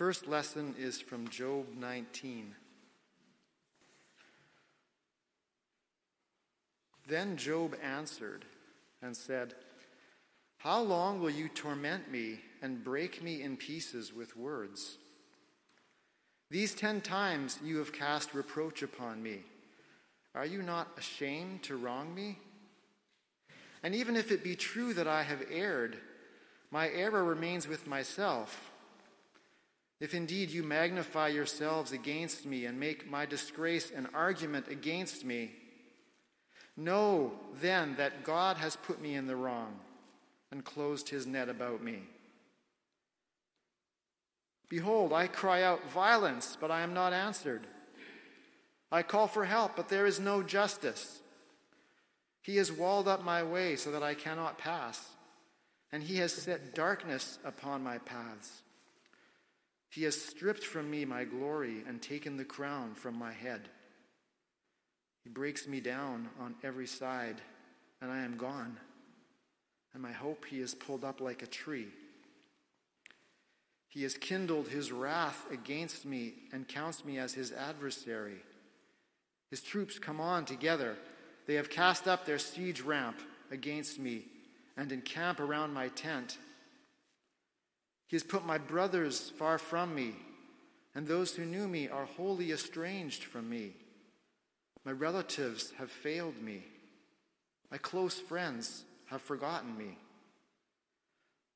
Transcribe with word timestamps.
first 0.00 0.26
lesson 0.26 0.74
is 0.78 0.98
from 0.98 1.28
Job 1.28 1.66
19. 1.78 2.54
Then 7.06 7.36
Job 7.36 7.76
answered 7.82 8.46
and 9.02 9.14
said, 9.14 9.52
How 10.56 10.80
long 10.80 11.20
will 11.20 11.28
you 11.28 11.50
torment 11.50 12.10
me 12.10 12.40
and 12.62 12.82
break 12.82 13.22
me 13.22 13.42
in 13.42 13.58
pieces 13.58 14.10
with 14.10 14.38
words? 14.38 14.96
These 16.50 16.74
ten 16.74 17.02
times 17.02 17.58
you 17.62 17.76
have 17.76 17.92
cast 17.92 18.32
reproach 18.32 18.82
upon 18.82 19.22
me. 19.22 19.40
Are 20.34 20.46
you 20.46 20.62
not 20.62 20.88
ashamed 20.96 21.62
to 21.64 21.76
wrong 21.76 22.14
me? 22.14 22.38
And 23.82 23.94
even 23.94 24.16
if 24.16 24.32
it 24.32 24.42
be 24.42 24.56
true 24.56 24.94
that 24.94 25.06
I 25.06 25.24
have 25.24 25.44
erred, 25.50 25.98
my 26.70 26.88
error 26.88 27.22
remains 27.22 27.68
with 27.68 27.86
myself. 27.86 28.69
If 30.00 30.14
indeed 30.14 30.50
you 30.50 30.62
magnify 30.62 31.28
yourselves 31.28 31.92
against 31.92 32.46
me 32.46 32.64
and 32.64 32.80
make 32.80 33.08
my 33.08 33.26
disgrace 33.26 33.90
an 33.90 34.08
argument 34.14 34.68
against 34.68 35.24
me, 35.24 35.52
know 36.74 37.32
then 37.60 37.94
that 37.96 38.24
God 38.24 38.56
has 38.56 38.76
put 38.76 39.00
me 39.00 39.14
in 39.14 39.26
the 39.26 39.36
wrong 39.36 39.78
and 40.50 40.64
closed 40.64 41.10
his 41.10 41.26
net 41.26 41.50
about 41.50 41.82
me. 41.82 42.02
Behold, 44.70 45.12
I 45.12 45.26
cry 45.26 45.62
out 45.62 45.90
violence, 45.90 46.56
but 46.58 46.70
I 46.70 46.80
am 46.80 46.94
not 46.94 47.12
answered. 47.12 47.66
I 48.90 49.02
call 49.02 49.26
for 49.26 49.44
help, 49.44 49.76
but 49.76 49.88
there 49.88 50.06
is 50.06 50.18
no 50.18 50.42
justice. 50.42 51.20
He 52.40 52.56
has 52.56 52.72
walled 52.72 53.06
up 53.06 53.22
my 53.22 53.42
way 53.42 53.76
so 53.76 53.90
that 53.90 54.02
I 54.02 54.14
cannot 54.14 54.58
pass, 54.58 55.10
and 55.92 56.02
he 56.02 56.16
has 56.16 56.32
set 56.32 56.74
darkness 56.74 57.38
upon 57.44 57.82
my 57.82 57.98
paths. 57.98 58.62
He 59.90 60.04
has 60.04 60.20
stripped 60.20 60.64
from 60.64 60.90
me 60.90 61.04
my 61.04 61.24
glory 61.24 61.82
and 61.86 62.00
taken 62.00 62.36
the 62.36 62.44
crown 62.44 62.94
from 62.94 63.16
my 63.16 63.32
head. 63.32 63.68
He 65.24 65.30
breaks 65.30 65.66
me 65.66 65.80
down 65.80 66.28
on 66.38 66.54
every 66.62 66.86
side, 66.86 67.40
and 68.00 68.10
I 68.10 68.20
am 68.20 68.36
gone. 68.36 68.78
And 69.92 70.02
my 70.02 70.12
hope 70.12 70.44
he 70.44 70.60
has 70.60 70.74
pulled 70.74 71.04
up 71.04 71.20
like 71.20 71.42
a 71.42 71.46
tree. 71.46 71.88
He 73.88 74.04
has 74.04 74.16
kindled 74.16 74.68
his 74.68 74.92
wrath 74.92 75.44
against 75.50 76.04
me 76.06 76.34
and 76.52 76.68
counts 76.68 77.04
me 77.04 77.18
as 77.18 77.34
his 77.34 77.50
adversary. 77.50 78.38
His 79.50 79.60
troops 79.60 79.98
come 79.98 80.20
on 80.20 80.44
together. 80.44 80.96
They 81.48 81.54
have 81.54 81.68
cast 81.68 82.06
up 82.06 82.24
their 82.24 82.38
siege 82.38 82.82
ramp 82.82 83.20
against 83.50 83.98
me 83.98 84.26
and 84.76 84.92
encamp 84.92 85.40
around 85.40 85.74
my 85.74 85.88
tent. 85.88 86.38
He 88.10 88.16
has 88.16 88.24
put 88.24 88.44
my 88.44 88.58
brothers 88.58 89.30
far 89.38 89.56
from 89.56 89.94
me, 89.94 90.16
and 90.96 91.06
those 91.06 91.36
who 91.36 91.44
knew 91.44 91.68
me 91.68 91.88
are 91.88 92.06
wholly 92.06 92.50
estranged 92.50 93.22
from 93.22 93.48
me. 93.48 93.74
My 94.84 94.90
relatives 94.90 95.72
have 95.78 95.92
failed 95.92 96.42
me. 96.42 96.64
My 97.70 97.78
close 97.78 98.18
friends 98.18 98.82
have 99.06 99.22
forgotten 99.22 99.78
me. 99.78 99.96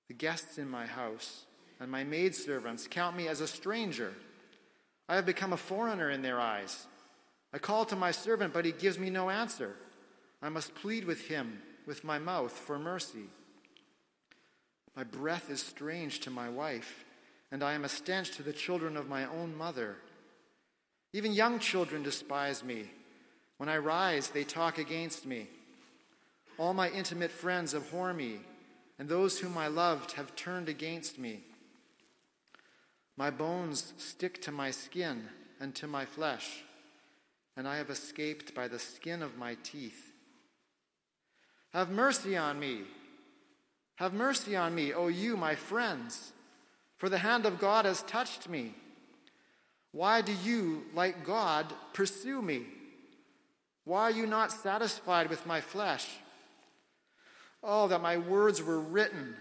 The 0.06 0.14
guests 0.14 0.56
in 0.56 0.70
my 0.70 0.86
house 0.86 1.42
and 1.80 1.90
my 1.90 2.04
maidservants 2.04 2.86
count 2.86 3.16
me 3.16 3.26
as 3.26 3.40
a 3.40 3.48
stranger. 3.48 4.12
I 5.08 5.16
have 5.16 5.26
become 5.26 5.52
a 5.52 5.56
foreigner 5.56 6.08
in 6.08 6.22
their 6.22 6.40
eyes. 6.40 6.86
I 7.52 7.58
call 7.58 7.84
to 7.86 7.96
my 7.96 8.12
servant, 8.12 8.54
but 8.54 8.64
he 8.64 8.70
gives 8.70 8.96
me 8.96 9.10
no 9.10 9.28
answer. 9.28 9.74
I 10.40 10.50
must 10.50 10.76
plead 10.76 11.04
with 11.04 11.26
him 11.26 11.60
with 11.84 12.04
my 12.04 12.20
mouth 12.20 12.52
for 12.52 12.78
mercy. 12.78 13.24
My 14.96 15.04
breath 15.04 15.50
is 15.50 15.62
strange 15.62 16.20
to 16.20 16.30
my 16.30 16.48
wife, 16.48 17.04
and 17.50 17.62
I 17.62 17.72
am 17.72 17.84
a 17.84 17.88
stench 17.88 18.30
to 18.32 18.42
the 18.42 18.52
children 18.52 18.96
of 18.96 19.08
my 19.08 19.24
own 19.26 19.56
mother. 19.56 19.96
Even 21.12 21.32
young 21.32 21.58
children 21.58 22.02
despise 22.02 22.62
me. 22.62 22.90
When 23.58 23.68
I 23.68 23.78
rise, 23.78 24.28
they 24.28 24.44
talk 24.44 24.78
against 24.78 25.26
me. 25.26 25.48
All 26.58 26.74
my 26.74 26.90
intimate 26.90 27.30
friends 27.30 27.74
abhor 27.74 28.12
me, 28.12 28.40
and 28.98 29.08
those 29.08 29.38
whom 29.38 29.58
I 29.58 29.68
loved 29.68 30.12
have 30.12 30.36
turned 30.36 30.68
against 30.68 31.18
me. 31.18 31.42
My 33.16 33.30
bones 33.30 33.92
stick 33.98 34.42
to 34.42 34.52
my 34.52 34.70
skin 34.70 35.28
and 35.60 35.74
to 35.76 35.86
my 35.86 36.04
flesh 36.04 36.64
and 37.56 37.68
I 37.68 37.76
have 37.76 37.90
escaped 37.90 38.54
by 38.54 38.68
the 38.68 38.78
skin 38.78 39.22
of 39.22 39.36
my 39.36 39.56
teeth. 39.62 40.12
Have 41.72 41.90
mercy 41.90 42.36
on 42.36 42.58
me. 42.58 42.82
Have 43.96 44.12
mercy 44.12 44.56
on 44.56 44.74
me, 44.74 44.92
O 44.92 45.08
you, 45.08 45.36
my 45.36 45.54
friends, 45.54 46.32
for 46.96 47.08
the 47.08 47.18
hand 47.18 47.46
of 47.46 47.58
God 47.58 47.84
has 47.84 48.02
touched 48.02 48.48
me. 48.48 48.74
Why 49.92 50.20
do 50.20 50.32
you, 50.44 50.82
like 50.94 51.24
God, 51.24 51.72
pursue 51.92 52.42
me? 52.42 52.62
Why 53.84 54.02
are 54.02 54.10
you 54.10 54.26
not 54.26 54.50
satisfied 54.50 55.30
with 55.30 55.46
my 55.46 55.60
flesh? 55.60 56.08
Oh, 57.62 57.88
that 57.88 58.02
my 58.02 58.16
words 58.16 58.62
were 58.62 58.80
written. 58.80 59.36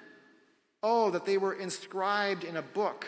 Oh, 0.83 1.09
that 1.11 1.25
they 1.25 1.37
were 1.37 1.53
inscribed 1.53 2.43
in 2.43 2.57
a 2.57 2.61
book 2.61 3.07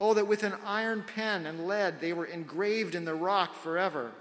Oh, 0.00 0.14
that 0.14 0.26
with 0.26 0.42
an 0.42 0.54
iron 0.64 1.02
pen 1.02 1.46
and 1.46 1.66
lead 1.66 2.00
they 2.00 2.12
were 2.12 2.26
engraved 2.26 2.94
in 2.94 3.04
the 3.04 3.14
rock 3.14 3.54
forever. 3.54 4.12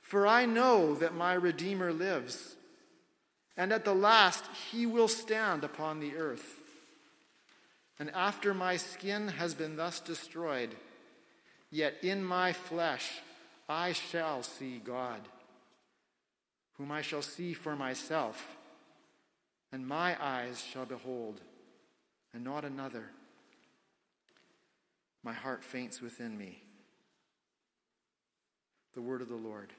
For 0.00 0.26
I 0.26 0.46
know 0.46 0.94
that 0.94 1.14
my 1.14 1.34
Redeemer 1.34 1.92
lives, 1.92 2.56
and 3.60 3.74
at 3.74 3.84
the 3.84 3.94
last 3.94 4.46
he 4.70 4.86
will 4.86 5.06
stand 5.06 5.64
upon 5.64 6.00
the 6.00 6.16
earth. 6.16 6.62
And 7.98 8.10
after 8.12 8.54
my 8.54 8.78
skin 8.78 9.28
has 9.28 9.52
been 9.52 9.76
thus 9.76 10.00
destroyed, 10.00 10.74
yet 11.70 11.96
in 12.00 12.24
my 12.24 12.54
flesh 12.54 13.20
I 13.68 13.92
shall 13.92 14.42
see 14.42 14.78
God, 14.78 15.20
whom 16.78 16.90
I 16.90 17.02
shall 17.02 17.20
see 17.20 17.52
for 17.52 17.76
myself, 17.76 18.56
and 19.70 19.86
my 19.86 20.16
eyes 20.18 20.64
shall 20.72 20.86
behold, 20.86 21.42
and 22.32 22.42
not 22.42 22.64
another. 22.64 23.10
My 25.22 25.34
heart 25.34 25.62
faints 25.62 26.00
within 26.00 26.38
me. 26.38 26.62
The 28.94 29.02
word 29.02 29.20
of 29.20 29.28
the 29.28 29.36
Lord. 29.36 29.70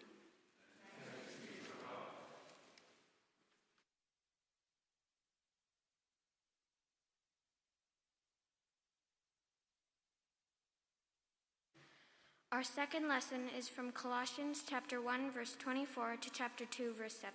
Our 12.54 12.64
second 12.64 13.08
lesson 13.08 13.48
is 13.58 13.70
from 13.70 13.94
Colossians 13.94 14.64
chapter 14.70 15.02
1 15.02 15.32
verse 15.32 15.56
24 15.58 16.18
to 16.20 16.30
chapter 16.30 16.66
2 16.66 16.96
verse 17.00 17.16
7. 17.16 17.32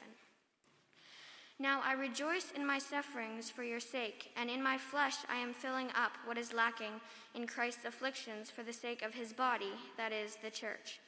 Now 1.59 1.81
I 1.83 1.95
rejoice 1.95 2.53
in 2.55 2.67
my 2.67 2.79
sufferings 2.79 3.49
for 3.49 3.65
your 3.65 3.81
sake, 3.81 4.31
and 4.37 4.51
in 4.51 4.63
my 4.63 4.77
flesh 4.77 5.17
I 5.31 5.37
am 5.37 5.55
filling 5.55 5.89
up 5.97 6.13
what 6.27 6.37
is 6.37 6.53
lacking 6.53 7.01
in 7.35 7.47
Christ's 7.47 7.87
afflictions 7.87 8.51
for 8.51 8.63
the 8.63 8.75
sake 8.75 9.01
of 9.01 9.15
his 9.15 9.33
body, 9.33 9.73
that 9.97 10.13
is, 10.13 10.37
the 10.43 10.51
church, 10.51 11.01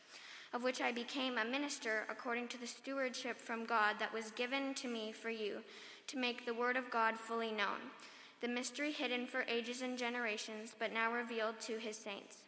of 0.54 0.62
which 0.62 0.80
I 0.80 0.90
became 0.90 1.36
a 1.36 1.44
minister 1.44 2.06
according 2.08 2.48
to 2.48 2.58
the 2.58 2.66
stewardship 2.66 3.38
from 3.38 3.66
God 3.66 3.96
that 3.98 4.14
was 4.14 4.30
given 4.30 4.72
to 4.76 4.88
me 4.88 5.12
for 5.12 5.28
you, 5.28 5.58
to 6.06 6.16
make 6.16 6.46
the 6.46 6.54
word 6.54 6.78
of 6.78 6.90
God 6.90 7.18
fully 7.18 7.52
known, 7.52 7.92
the 8.40 8.48
mystery 8.48 8.90
hidden 8.90 9.26
for 9.26 9.44
ages 9.46 9.82
and 9.82 9.98
generations, 9.98 10.74
but 10.78 10.94
now 10.94 11.12
revealed 11.12 11.60
to 11.60 11.76
his 11.76 11.98
saints. 11.98 12.47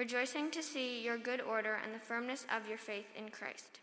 rejoicing 0.00 0.50
to 0.50 0.62
see 0.62 1.04
your 1.04 1.18
good 1.18 1.42
order 1.42 1.78
and 1.84 1.94
the 1.94 1.98
firmness 1.98 2.46
of 2.50 2.66
your 2.66 2.78
faith 2.78 3.04
in 3.14 3.28
Christ. 3.28 3.80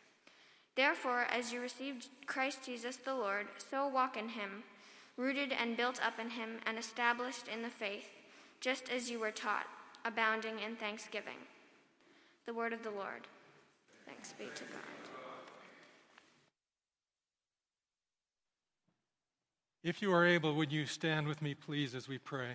Therefore, 0.76 1.28
as 1.30 1.54
you 1.54 1.62
received 1.62 2.08
Christ 2.26 2.66
Jesus 2.66 2.96
the 2.96 3.14
Lord, 3.14 3.46
so 3.70 3.88
walk 3.88 4.18
in 4.18 4.30
him, 4.30 4.64
rooted 5.16 5.52
and 5.52 5.78
built 5.78 6.04
up 6.04 6.18
in 6.20 6.32
him 6.32 6.58
and 6.66 6.80
established 6.80 7.48
in 7.48 7.62
the 7.62 7.70
faith, 7.70 8.10
just 8.60 8.90
as 8.90 9.12
you 9.12 9.20
were 9.20 9.30
taught, 9.30 9.68
abounding 10.06 10.58
in 10.60 10.76
thanksgiving. 10.76 11.38
The 12.48 12.54
word 12.56 12.74
of 12.74 12.82
the 12.82 12.90
Lord. 12.90 13.28
Thanks 14.08 14.34
be 14.34 14.46
to 14.46 14.64
God. 14.64 14.82
If 19.84 20.02
you 20.02 20.12
are 20.12 20.26
able, 20.26 20.56
would 20.56 20.72
you 20.72 20.88
stand 20.88 21.28
with 21.28 21.44
me, 21.44 21.54
please, 21.54 21.94
as 21.94 22.08
we 22.08 22.18
pray? 22.18 22.54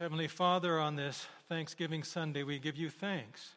Heavenly 0.00 0.28
Father, 0.28 0.80
on 0.80 0.96
this 0.96 1.26
Thanksgiving 1.46 2.02
Sunday, 2.04 2.42
we 2.42 2.58
give 2.58 2.78
you 2.78 2.88
thanks 2.88 3.56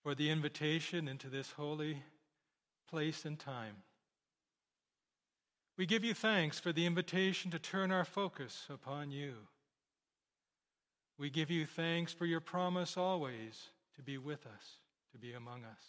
for 0.00 0.14
the 0.14 0.30
invitation 0.30 1.08
into 1.08 1.28
this 1.28 1.50
holy 1.50 2.00
place 2.88 3.24
and 3.24 3.36
time. 3.36 3.74
We 5.76 5.84
give 5.84 6.04
you 6.04 6.14
thanks 6.14 6.60
for 6.60 6.72
the 6.72 6.86
invitation 6.86 7.50
to 7.50 7.58
turn 7.58 7.90
our 7.90 8.04
focus 8.04 8.68
upon 8.70 9.10
you. 9.10 9.34
We 11.18 11.28
give 11.28 11.50
you 11.50 11.66
thanks 11.66 12.12
for 12.12 12.24
your 12.24 12.38
promise 12.38 12.96
always 12.96 13.70
to 13.96 14.02
be 14.02 14.18
with 14.18 14.46
us, 14.46 14.76
to 15.10 15.18
be 15.18 15.32
among 15.32 15.64
us. 15.64 15.82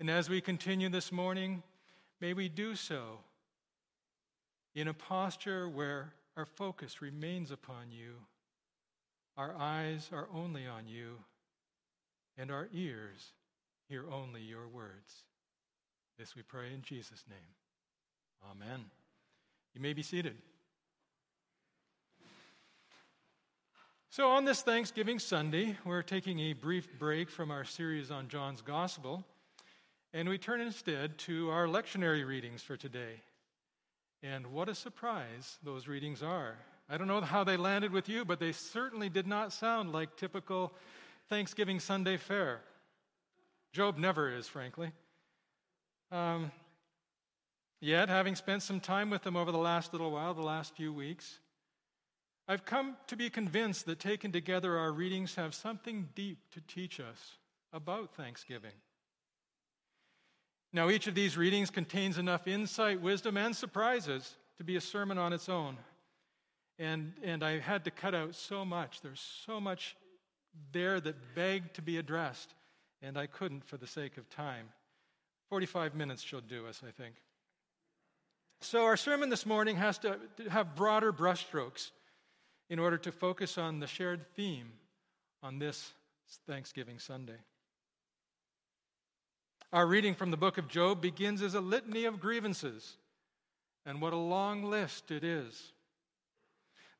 And 0.00 0.10
as 0.10 0.28
we 0.28 0.40
continue 0.40 0.88
this 0.88 1.12
morning, 1.12 1.62
may 2.20 2.32
we 2.32 2.48
do 2.48 2.74
so 2.74 3.20
in 4.74 4.88
a 4.88 4.94
posture 4.94 5.68
where 5.68 6.14
our 6.36 6.46
focus 6.46 7.00
remains 7.00 7.50
upon 7.50 7.90
you. 7.90 8.14
Our 9.36 9.54
eyes 9.56 10.10
are 10.12 10.28
only 10.32 10.66
on 10.66 10.86
you, 10.86 11.18
and 12.36 12.50
our 12.50 12.68
ears 12.72 13.32
hear 13.88 14.04
only 14.10 14.40
your 14.40 14.68
words. 14.68 15.24
This 16.18 16.36
we 16.36 16.42
pray 16.42 16.72
in 16.72 16.82
Jesus' 16.82 17.24
name. 17.28 17.38
Amen. 18.50 18.84
You 19.74 19.80
may 19.80 19.92
be 19.92 20.02
seated. 20.02 20.36
So, 24.10 24.30
on 24.30 24.44
this 24.44 24.62
Thanksgiving 24.62 25.18
Sunday, 25.18 25.76
we're 25.84 26.02
taking 26.02 26.38
a 26.38 26.52
brief 26.52 26.88
break 27.00 27.28
from 27.28 27.50
our 27.50 27.64
series 27.64 28.12
on 28.12 28.28
John's 28.28 28.62
Gospel, 28.62 29.24
and 30.12 30.28
we 30.28 30.38
turn 30.38 30.60
instead 30.60 31.18
to 31.18 31.50
our 31.50 31.66
lectionary 31.66 32.24
readings 32.24 32.62
for 32.62 32.76
today. 32.76 33.20
And 34.24 34.46
what 34.46 34.70
a 34.70 34.74
surprise 34.74 35.58
those 35.62 35.86
readings 35.86 36.22
are. 36.22 36.56
I 36.88 36.96
don't 36.96 37.08
know 37.08 37.20
how 37.20 37.44
they 37.44 37.58
landed 37.58 37.92
with 37.92 38.08
you, 38.08 38.24
but 38.24 38.40
they 38.40 38.52
certainly 38.52 39.10
did 39.10 39.26
not 39.26 39.52
sound 39.52 39.92
like 39.92 40.16
typical 40.16 40.72
Thanksgiving 41.28 41.78
Sunday 41.78 42.16
fare. 42.16 42.62
Job 43.74 43.98
never 43.98 44.34
is, 44.34 44.48
frankly. 44.48 44.92
Um, 46.10 46.52
yet, 47.82 48.08
having 48.08 48.34
spent 48.34 48.62
some 48.62 48.80
time 48.80 49.10
with 49.10 49.24
them 49.24 49.36
over 49.36 49.52
the 49.52 49.58
last 49.58 49.92
little 49.92 50.10
while, 50.10 50.32
the 50.32 50.40
last 50.40 50.74
few 50.74 50.90
weeks, 50.90 51.40
I've 52.48 52.64
come 52.64 52.96
to 53.08 53.16
be 53.16 53.28
convinced 53.28 53.84
that 53.86 54.00
taken 54.00 54.32
together, 54.32 54.78
our 54.78 54.92
readings 54.92 55.34
have 55.34 55.54
something 55.54 56.08
deep 56.14 56.38
to 56.52 56.62
teach 56.62 56.98
us 56.98 57.36
about 57.74 58.14
Thanksgiving. 58.14 58.72
Now, 60.74 60.90
each 60.90 61.06
of 61.06 61.14
these 61.14 61.36
readings 61.36 61.70
contains 61.70 62.18
enough 62.18 62.48
insight, 62.48 63.00
wisdom, 63.00 63.36
and 63.36 63.54
surprises 63.54 64.34
to 64.58 64.64
be 64.64 64.74
a 64.74 64.80
sermon 64.80 65.18
on 65.18 65.32
its 65.32 65.48
own. 65.48 65.76
And, 66.80 67.12
and 67.22 67.44
I 67.44 67.60
had 67.60 67.84
to 67.84 67.92
cut 67.92 68.12
out 68.12 68.34
so 68.34 68.64
much. 68.64 69.00
There's 69.00 69.24
so 69.46 69.60
much 69.60 69.96
there 70.72 70.98
that 71.00 71.36
begged 71.36 71.74
to 71.74 71.82
be 71.82 71.98
addressed, 71.98 72.52
and 73.02 73.16
I 73.16 73.28
couldn't 73.28 73.64
for 73.64 73.76
the 73.76 73.86
sake 73.86 74.16
of 74.16 74.28
time. 74.28 74.66
45 75.48 75.94
minutes 75.94 76.22
should 76.22 76.48
do 76.48 76.66
us, 76.66 76.82
I 76.84 76.90
think. 76.90 77.14
So, 78.60 78.82
our 78.82 78.96
sermon 78.96 79.30
this 79.30 79.46
morning 79.46 79.76
has 79.76 79.98
to 79.98 80.18
have 80.50 80.74
broader 80.74 81.12
brushstrokes 81.12 81.92
in 82.68 82.80
order 82.80 82.98
to 82.98 83.12
focus 83.12 83.58
on 83.58 83.78
the 83.78 83.86
shared 83.86 84.26
theme 84.34 84.72
on 85.40 85.60
this 85.60 85.92
Thanksgiving 86.48 86.98
Sunday. 86.98 87.38
Our 89.74 89.88
reading 89.88 90.14
from 90.14 90.30
the 90.30 90.36
book 90.36 90.56
of 90.56 90.68
Job 90.68 91.00
begins 91.00 91.42
as 91.42 91.56
a 91.56 91.60
litany 91.60 92.04
of 92.04 92.20
grievances, 92.20 92.96
and 93.84 94.00
what 94.00 94.12
a 94.12 94.16
long 94.16 94.62
list 94.62 95.10
it 95.10 95.24
is. 95.24 95.72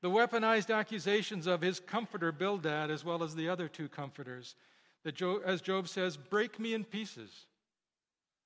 The 0.01 0.11
weaponized 0.11 0.75
accusations 0.75 1.47
of 1.47 1.61
his 1.61 1.79
comforter 1.79 2.33
Bildad, 2.33 2.91
as 2.91 3.05
well 3.05 3.23
as 3.23 3.37
the 3.37 3.49
other 3.49 3.69
two 3.69 3.89
comforters, 3.89 4.57
that 5.05 5.15
Job, 5.15 5.43
as 5.47 5.61
Job 5.61 5.87
says, 5.87 6.17
break 6.17 6.59
me 6.59 6.75
in 6.75 6.83
pieces. 6.83 7.47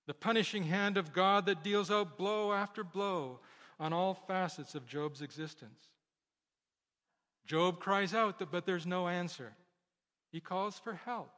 The 0.07 0.13
punishing 0.13 0.65
hand 0.65 0.99
of 0.99 1.15
God 1.15 1.47
that 1.47 1.65
deals 1.65 1.91
out 1.91 2.19
blow 2.19 2.53
after 2.53 2.85
blow 2.85 3.41
on 3.81 3.95
all 3.95 4.13
facets 4.13 4.75
of 4.75 4.87
Job's 4.87 5.23
existence. 5.23 5.89
Job 7.47 7.81
cries 7.81 8.13
out, 8.13 8.43
but 8.53 8.67
there's 8.67 8.87
no 8.87 9.09
answer. 9.09 9.55
He 10.31 10.41
calls 10.41 10.79
for 10.79 11.01
help, 11.07 11.31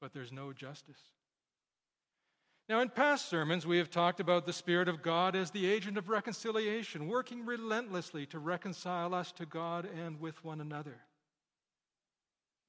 but 0.00 0.12
there's 0.12 0.32
no 0.32 0.52
justice. 0.52 0.98
Now, 2.72 2.80
in 2.80 2.88
past 2.88 3.28
sermons, 3.28 3.66
we 3.66 3.76
have 3.76 3.90
talked 3.90 4.18
about 4.18 4.46
the 4.46 4.52
Spirit 4.54 4.88
of 4.88 5.02
God 5.02 5.36
as 5.36 5.50
the 5.50 5.70
agent 5.70 5.98
of 5.98 6.08
reconciliation, 6.08 7.06
working 7.06 7.44
relentlessly 7.44 8.24
to 8.24 8.38
reconcile 8.38 9.14
us 9.14 9.30
to 9.32 9.44
God 9.44 9.86
and 9.94 10.18
with 10.18 10.42
one 10.42 10.58
another. 10.58 10.96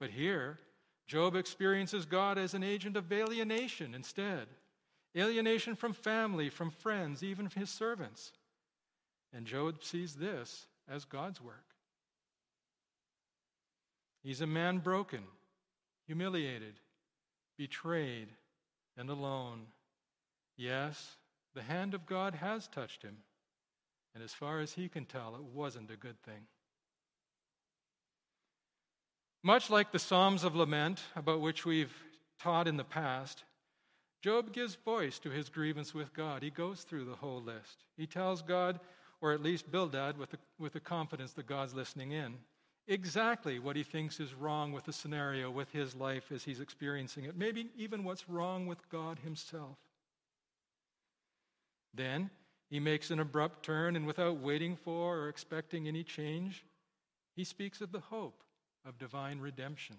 But 0.01 0.09
here, 0.09 0.59
Job 1.07 1.37
experiences 1.37 2.05
God 2.05 2.37
as 2.37 2.53
an 2.53 2.65
agent 2.65 2.97
of 2.97 3.09
alienation 3.13 3.95
instead 3.95 4.47
alienation 5.17 5.73
from 5.73 5.93
family, 5.93 6.49
from 6.49 6.69
friends, 6.69 7.23
even 7.23 7.47
from 7.47 7.61
his 7.61 7.69
servants. 7.69 8.33
And 9.31 9.45
Job 9.45 9.85
sees 9.85 10.15
this 10.15 10.67
as 10.89 11.05
God's 11.05 11.39
work. 11.39 11.63
He's 14.21 14.41
a 14.41 14.47
man 14.47 14.79
broken, 14.79 15.23
humiliated, 16.07 16.73
betrayed, 17.57 18.27
and 18.97 19.09
alone. 19.09 19.67
Yes, 20.57 21.17
the 21.55 21.61
hand 21.63 21.93
of 21.93 22.05
God 22.05 22.35
has 22.35 22.67
touched 22.67 23.01
him, 23.01 23.17
and 24.13 24.23
as 24.23 24.33
far 24.33 24.59
as 24.59 24.73
he 24.73 24.87
can 24.87 25.05
tell, 25.05 25.35
it 25.35 25.43
wasn't 25.43 25.91
a 25.91 25.97
good 25.97 26.21
thing. 26.23 26.47
Much 29.43 29.69
like 29.69 29.91
the 29.91 29.99
Psalms 29.99 30.43
of 30.43 30.55
Lament, 30.55 31.01
about 31.15 31.41
which 31.41 31.65
we've 31.65 31.93
taught 32.39 32.67
in 32.67 32.77
the 32.77 32.83
past, 32.83 33.43
Job 34.21 34.53
gives 34.53 34.75
voice 34.75 35.19
to 35.19 35.29
his 35.29 35.49
grievance 35.49 35.93
with 35.93 36.13
God. 36.13 36.43
He 36.43 36.49
goes 36.49 36.83
through 36.83 37.03
the 37.05 37.15
whole 37.15 37.41
list. 37.41 37.83
He 37.97 38.07
tells 38.07 38.41
God, 38.41 38.79
or 39.19 39.33
at 39.33 39.43
least 39.43 39.69
Bildad, 39.69 40.17
with 40.17 40.31
the, 40.31 40.37
with 40.57 40.71
the 40.71 40.79
confidence 40.79 41.33
that 41.33 41.45
God's 41.45 41.73
listening 41.73 42.13
in, 42.13 42.35
exactly 42.87 43.59
what 43.59 43.75
he 43.75 43.83
thinks 43.83 44.21
is 44.21 44.33
wrong 44.33 44.71
with 44.71 44.85
the 44.85 44.93
scenario, 44.93 45.51
with 45.51 45.71
his 45.71 45.93
life 45.93 46.31
as 46.31 46.45
he's 46.45 46.61
experiencing 46.61 47.25
it, 47.25 47.35
maybe 47.35 47.67
even 47.75 48.05
what's 48.05 48.29
wrong 48.29 48.65
with 48.65 48.87
God 48.89 49.19
himself. 49.19 49.77
Then 51.93 52.29
he 52.69 52.79
makes 52.79 53.11
an 53.11 53.19
abrupt 53.19 53.63
turn, 53.63 53.95
and 53.95 54.05
without 54.05 54.39
waiting 54.39 54.75
for 54.75 55.17
or 55.17 55.29
expecting 55.29 55.87
any 55.87 56.03
change, 56.03 56.65
he 57.35 57.43
speaks 57.43 57.81
of 57.81 57.91
the 57.91 57.99
hope 57.99 58.43
of 58.85 58.97
divine 58.97 59.39
redemption. 59.39 59.97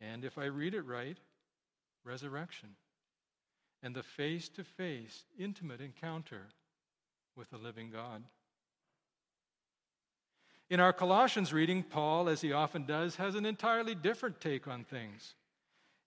And 0.00 0.24
if 0.24 0.38
I 0.38 0.44
read 0.44 0.74
it 0.74 0.82
right, 0.82 1.18
resurrection. 2.04 2.70
And 3.82 3.94
the 3.94 4.02
face 4.02 4.48
to 4.50 4.64
face, 4.64 5.24
intimate 5.38 5.80
encounter 5.80 6.46
with 7.36 7.50
the 7.50 7.58
living 7.58 7.90
God. 7.90 8.22
In 10.70 10.80
our 10.80 10.92
Colossians 10.92 11.52
reading, 11.52 11.82
Paul, 11.82 12.28
as 12.28 12.40
he 12.40 12.52
often 12.52 12.86
does, 12.86 13.16
has 13.16 13.34
an 13.34 13.44
entirely 13.44 13.94
different 13.94 14.40
take 14.40 14.66
on 14.66 14.84
things. 14.84 15.34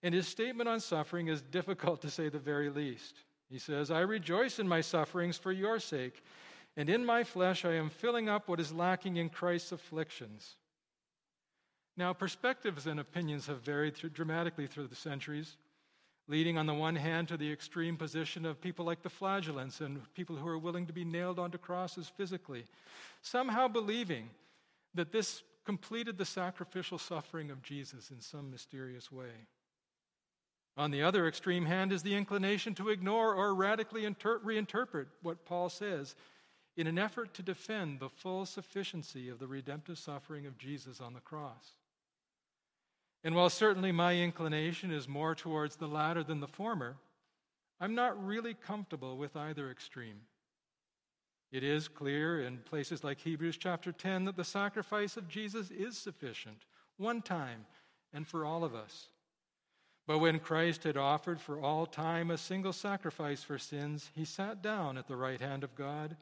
And 0.02 0.14
his 0.14 0.26
statement 0.26 0.68
on 0.68 0.80
suffering 0.80 1.28
is 1.28 1.42
difficult 1.42 2.02
to 2.02 2.10
say 2.10 2.28
the 2.28 2.38
very 2.38 2.70
least. 2.70 3.14
He 3.50 3.58
says, 3.58 3.90
I 3.90 4.00
rejoice 4.00 4.58
in 4.58 4.68
my 4.68 4.80
sufferings 4.80 5.38
for 5.38 5.52
your 5.52 5.80
sake, 5.80 6.22
and 6.76 6.88
in 6.88 7.04
my 7.04 7.24
flesh 7.24 7.64
I 7.64 7.74
am 7.74 7.88
filling 7.88 8.28
up 8.28 8.48
what 8.48 8.60
is 8.60 8.72
lacking 8.72 9.16
in 9.16 9.30
Christ's 9.30 9.72
afflictions. 9.72 10.56
Now, 11.96 12.12
perspectives 12.12 12.86
and 12.86 13.00
opinions 13.00 13.46
have 13.46 13.62
varied 13.62 13.94
dramatically 14.12 14.66
through 14.66 14.86
the 14.86 14.94
centuries, 14.94 15.56
leading 16.28 16.58
on 16.58 16.66
the 16.66 16.74
one 16.74 16.94
hand 16.94 17.26
to 17.28 17.36
the 17.36 17.50
extreme 17.50 17.96
position 17.96 18.44
of 18.44 18.60
people 18.60 18.84
like 18.84 19.02
the 19.02 19.08
flagellants 19.08 19.80
and 19.80 20.00
people 20.14 20.36
who 20.36 20.46
are 20.46 20.58
willing 20.58 20.86
to 20.86 20.92
be 20.92 21.04
nailed 21.04 21.38
onto 21.38 21.58
crosses 21.58 22.08
physically, 22.16 22.66
somehow 23.22 23.66
believing 23.66 24.30
that 24.94 25.10
this 25.10 25.42
completed 25.64 26.18
the 26.18 26.24
sacrificial 26.24 26.98
suffering 26.98 27.50
of 27.50 27.62
Jesus 27.62 28.10
in 28.10 28.20
some 28.20 28.50
mysterious 28.50 29.10
way. 29.10 29.46
On 30.78 30.92
the 30.92 31.02
other 31.02 31.26
extreme 31.26 31.66
hand 31.66 31.92
is 31.92 32.04
the 32.04 32.14
inclination 32.14 32.72
to 32.76 32.88
ignore 32.88 33.34
or 33.34 33.52
radically 33.52 34.04
inter- 34.04 34.38
reinterpret 34.38 35.06
what 35.22 35.44
Paul 35.44 35.68
says 35.68 36.14
in 36.76 36.86
an 36.86 37.00
effort 37.00 37.34
to 37.34 37.42
defend 37.42 37.98
the 37.98 38.08
full 38.08 38.46
sufficiency 38.46 39.28
of 39.28 39.40
the 39.40 39.48
redemptive 39.48 39.98
suffering 39.98 40.46
of 40.46 40.56
Jesus 40.56 41.00
on 41.00 41.14
the 41.14 41.20
cross. 41.20 41.74
And 43.24 43.34
while 43.34 43.50
certainly 43.50 43.90
my 43.90 44.14
inclination 44.14 44.92
is 44.92 45.08
more 45.08 45.34
towards 45.34 45.74
the 45.74 45.88
latter 45.88 46.22
than 46.22 46.38
the 46.38 46.46
former, 46.46 46.96
I'm 47.80 47.96
not 47.96 48.24
really 48.24 48.54
comfortable 48.54 49.16
with 49.16 49.36
either 49.36 49.72
extreme. 49.72 50.20
It 51.50 51.64
is 51.64 51.88
clear 51.88 52.42
in 52.42 52.58
places 52.58 53.02
like 53.02 53.18
Hebrews 53.18 53.56
chapter 53.56 53.90
10 53.90 54.26
that 54.26 54.36
the 54.36 54.44
sacrifice 54.44 55.16
of 55.16 55.28
Jesus 55.28 55.72
is 55.72 55.98
sufficient, 55.98 56.66
one 56.98 57.20
time 57.20 57.66
and 58.12 58.24
for 58.24 58.44
all 58.44 58.62
of 58.62 58.76
us. 58.76 59.08
But 60.08 60.20
when 60.20 60.38
Christ 60.38 60.84
had 60.84 60.96
offered 60.96 61.38
for 61.38 61.60
all 61.60 61.84
time 61.84 62.30
a 62.30 62.38
single 62.38 62.72
sacrifice 62.72 63.42
for 63.42 63.58
sins, 63.58 64.10
he 64.14 64.24
sat 64.24 64.62
down 64.62 64.96
at 64.96 65.06
the 65.06 65.18
right 65.18 65.38
hand 65.38 65.62
of 65.62 65.74
God, 65.74 66.16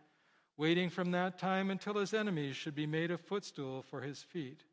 waiting 0.57 0.91
from 0.91 1.13
that 1.13 1.39
time 1.39 1.71
until 1.71 1.95
his 1.95 2.13
enemies 2.13 2.57
should 2.57 2.75
be 2.75 2.89
made 2.89 3.13
a 3.13 3.17
footstool 3.17 3.83
for 3.83 4.01
his 4.01 4.25
feet. 4.25 4.65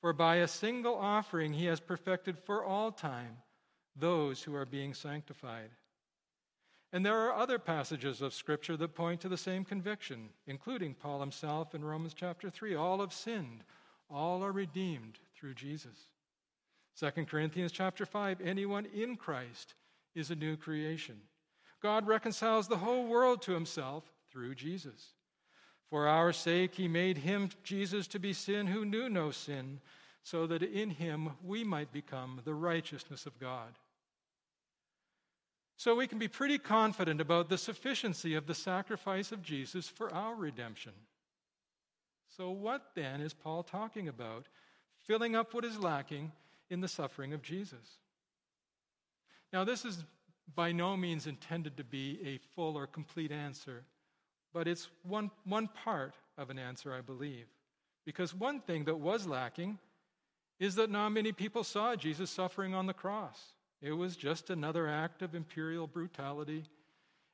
For 0.00 0.12
by 0.12 0.36
a 0.36 0.46
single 0.46 0.94
offering 0.94 1.54
he 1.54 1.64
has 1.64 1.80
perfected 1.80 2.38
for 2.38 2.64
all 2.64 2.92
time 2.92 3.38
those 3.96 4.44
who 4.44 4.54
are 4.54 4.64
being 4.64 4.94
sanctified. 4.94 5.70
And 6.92 7.04
there 7.04 7.18
are 7.18 7.34
other 7.34 7.58
passages 7.58 8.22
of 8.22 8.32
Scripture 8.32 8.76
that 8.76 8.94
point 8.94 9.20
to 9.22 9.28
the 9.28 9.36
same 9.36 9.64
conviction, 9.64 10.28
including 10.46 10.94
Paul 10.94 11.18
himself 11.18 11.74
in 11.74 11.84
Romans 11.84 12.14
chapter 12.14 12.48
3. 12.48 12.76
All 12.76 13.00
have 13.00 13.12
sinned, 13.12 13.64
all 14.08 14.44
are 14.44 14.52
redeemed 14.52 15.18
through 15.34 15.54
Jesus. 15.54 15.96
2 16.98 17.10
Corinthians 17.26 17.72
chapter 17.72 18.06
5 18.06 18.40
anyone 18.40 18.86
in 18.94 19.16
Christ 19.16 19.74
is 20.14 20.30
a 20.30 20.34
new 20.34 20.56
creation. 20.56 21.16
God 21.82 22.06
reconciles 22.06 22.68
the 22.68 22.78
whole 22.78 23.06
world 23.06 23.42
to 23.42 23.52
himself 23.52 24.04
through 24.30 24.54
Jesus. 24.54 25.12
For 25.90 26.08
our 26.08 26.32
sake, 26.32 26.74
he 26.74 26.88
made 26.88 27.18
him, 27.18 27.50
Jesus, 27.62 28.06
to 28.08 28.18
be 28.18 28.32
sin 28.32 28.66
who 28.66 28.84
knew 28.84 29.08
no 29.08 29.30
sin, 29.30 29.80
so 30.22 30.46
that 30.46 30.62
in 30.62 30.90
him 30.90 31.30
we 31.44 31.62
might 31.62 31.92
become 31.92 32.40
the 32.44 32.54
righteousness 32.54 33.26
of 33.26 33.38
God. 33.38 33.78
So 35.76 35.94
we 35.94 36.06
can 36.06 36.18
be 36.18 36.28
pretty 36.28 36.58
confident 36.58 37.20
about 37.20 37.50
the 37.50 37.58
sufficiency 37.58 38.34
of 38.34 38.46
the 38.46 38.54
sacrifice 38.54 39.30
of 39.30 39.42
Jesus 39.42 39.86
for 39.86 40.12
our 40.12 40.34
redemption. 40.34 40.92
So, 42.36 42.50
what 42.50 42.90
then 42.94 43.20
is 43.20 43.34
Paul 43.34 43.62
talking 43.62 44.08
about? 44.08 44.46
Filling 45.06 45.36
up 45.36 45.54
what 45.54 45.64
is 45.64 45.78
lacking 45.78 46.32
in 46.70 46.80
the 46.80 46.88
suffering 46.88 47.32
of 47.32 47.42
Jesus. 47.42 48.00
Now, 49.52 49.64
this 49.64 49.84
is 49.84 50.04
by 50.54 50.72
no 50.72 50.96
means 50.96 51.26
intended 51.26 51.76
to 51.76 51.84
be 51.84 52.18
a 52.24 52.38
full 52.54 52.76
or 52.76 52.86
complete 52.86 53.32
answer, 53.32 53.84
but 54.52 54.68
it's 54.68 54.88
one, 55.02 55.30
one 55.44 55.68
part 55.68 56.14
of 56.38 56.50
an 56.50 56.58
answer, 56.58 56.94
I 56.94 57.00
believe. 57.00 57.46
Because 58.04 58.34
one 58.34 58.60
thing 58.60 58.84
that 58.84 58.98
was 58.98 59.26
lacking 59.26 59.78
is 60.58 60.76
that 60.76 60.90
not 60.90 61.10
many 61.10 61.32
people 61.32 61.64
saw 61.64 61.96
Jesus 61.96 62.30
suffering 62.30 62.74
on 62.74 62.86
the 62.86 62.94
cross. 62.94 63.52
It 63.82 63.92
was 63.92 64.16
just 64.16 64.48
another 64.48 64.88
act 64.88 65.22
of 65.22 65.34
imperial 65.34 65.86
brutality 65.86 66.64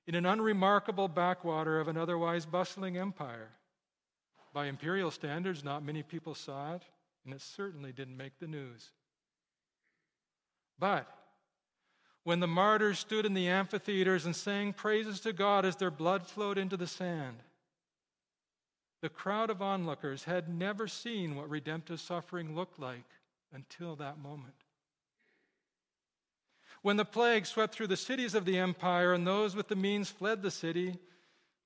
in 0.07 0.15
an 0.15 0.27
unremarkable 0.27 1.09
backwater 1.09 1.79
of 1.79 1.89
an 1.89 1.97
otherwise 1.97 2.45
bustling 2.47 2.97
empire. 2.97 3.51
By 4.53 4.67
imperial 4.67 5.11
standards, 5.11 5.63
not 5.63 5.85
many 5.85 6.03
people 6.03 6.35
saw 6.35 6.75
it, 6.75 6.83
and 7.25 7.33
it 7.33 7.41
certainly 7.41 7.93
didn't 7.93 8.17
make 8.17 8.39
the 8.39 8.49
news. 8.49 8.91
But 10.83 11.07
when 12.25 12.41
the 12.41 12.49
martyrs 12.49 12.99
stood 12.99 13.25
in 13.25 13.35
the 13.35 13.47
amphitheaters 13.47 14.27
and 14.27 14.35
sang 14.35 14.73
praises 14.73 15.21
to 15.21 15.33
God 15.33 15.65
as 15.65 15.77
their 15.77 15.93
blood 15.93 16.27
flowed 16.27 16.59
into 16.59 16.77
the 16.77 16.89
sand, 16.89 17.37
the 19.01 19.09
crowd 19.09 19.49
of 19.49 19.63
onlookers 19.63 20.25
had 20.25 20.49
never 20.49 20.89
seen 20.89 21.37
what 21.37 21.49
redemptive 21.49 22.01
suffering 22.01 22.57
looked 22.57 22.81
like 22.81 23.05
until 23.53 23.95
that 23.95 24.19
moment. 24.19 24.57
When 26.83 26.97
the 26.97 27.05
plague 27.05 27.47
swept 27.47 27.73
through 27.73 27.87
the 27.87 27.97
cities 27.97 28.35
of 28.35 28.45
the 28.45 28.59
empire 28.59 29.13
and 29.13 29.25
those 29.25 29.55
with 29.55 29.69
the 29.69 29.77
means 29.77 30.11
fled 30.11 30.43
the 30.43 30.51
city, 30.51 30.99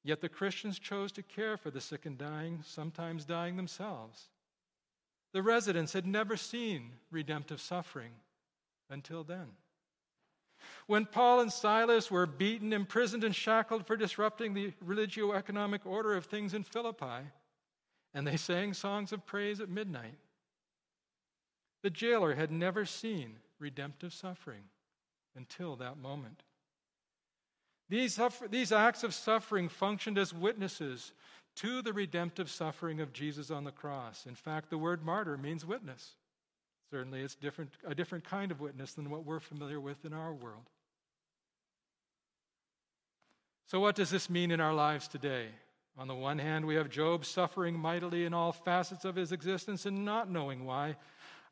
yet 0.04 0.20
the 0.20 0.28
Christians 0.28 0.78
chose 0.78 1.10
to 1.12 1.22
care 1.22 1.56
for 1.56 1.70
the 1.70 1.80
sick 1.80 2.04
and 2.04 2.18
dying, 2.18 2.62
sometimes 2.66 3.24
dying 3.24 3.56
themselves. 3.56 4.28
The 5.32 5.42
residents 5.42 5.94
had 5.94 6.06
never 6.06 6.36
seen 6.36 6.90
redemptive 7.10 7.62
suffering 7.62 8.12
until 8.90 9.24
then. 9.24 9.48
When 10.86 11.04
Paul 11.04 11.40
and 11.40 11.52
Silas 11.52 12.10
were 12.10 12.26
beaten, 12.26 12.72
imprisoned, 12.72 13.24
and 13.24 13.34
shackled 13.34 13.86
for 13.86 13.96
disrupting 13.96 14.54
the 14.54 14.72
religio 14.80 15.32
economic 15.32 15.84
order 15.84 16.14
of 16.14 16.26
things 16.26 16.54
in 16.54 16.62
Philippi, 16.62 17.30
and 18.14 18.26
they 18.26 18.36
sang 18.36 18.72
songs 18.72 19.12
of 19.12 19.26
praise 19.26 19.60
at 19.60 19.68
midnight, 19.68 20.14
the 21.82 21.90
jailer 21.90 22.34
had 22.34 22.50
never 22.50 22.84
seen 22.84 23.36
redemptive 23.58 24.12
suffering 24.12 24.62
until 25.36 25.76
that 25.76 25.98
moment. 25.98 26.42
These, 27.88 28.18
these 28.50 28.72
acts 28.72 29.04
of 29.04 29.14
suffering 29.14 29.68
functioned 29.68 30.18
as 30.18 30.34
witnesses 30.34 31.12
to 31.56 31.82
the 31.82 31.92
redemptive 31.92 32.50
suffering 32.50 33.00
of 33.00 33.12
Jesus 33.12 33.50
on 33.50 33.64
the 33.64 33.70
cross. 33.70 34.26
In 34.26 34.34
fact, 34.34 34.70
the 34.70 34.78
word 34.78 35.04
martyr 35.04 35.36
means 35.36 35.64
witness. 35.64 36.16
Certainly, 36.90 37.22
it's 37.22 37.34
different, 37.34 37.70
a 37.86 37.94
different 37.94 38.24
kind 38.24 38.52
of 38.52 38.60
witness 38.60 38.94
than 38.94 39.10
what 39.10 39.24
we're 39.24 39.40
familiar 39.40 39.80
with 39.80 40.04
in 40.04 40.12
our 40.12 40.32
world. 40.32 40.70
So, 43.66 43.80
what 43.80 43.96
does 43.96 44.10
this 44.10 44.30
mean 44.30 44.52
in 44.52 44.60
our 44.60 44.74
lives 44.74 45.08
today? 45.08 45.48
On 45.98 46.06
the 46.06 46.14
one 46.14 46.38
hand, 46.38 46.64
we 46.64 46.76
have 46.76 46.90
Job 46.90 47.24
suffering 47.24 47.76
mightily 47.76 48.24
in 48.24 48.34
all 48.34 48.52
facets 48.52 49.04
of 49.04 49.16
his 49.16 49.32
existence 49.32 49.86
and 49.86 50.04
not 50.04 50.30
knowing 50.30 50.64
why, 50.64 50.96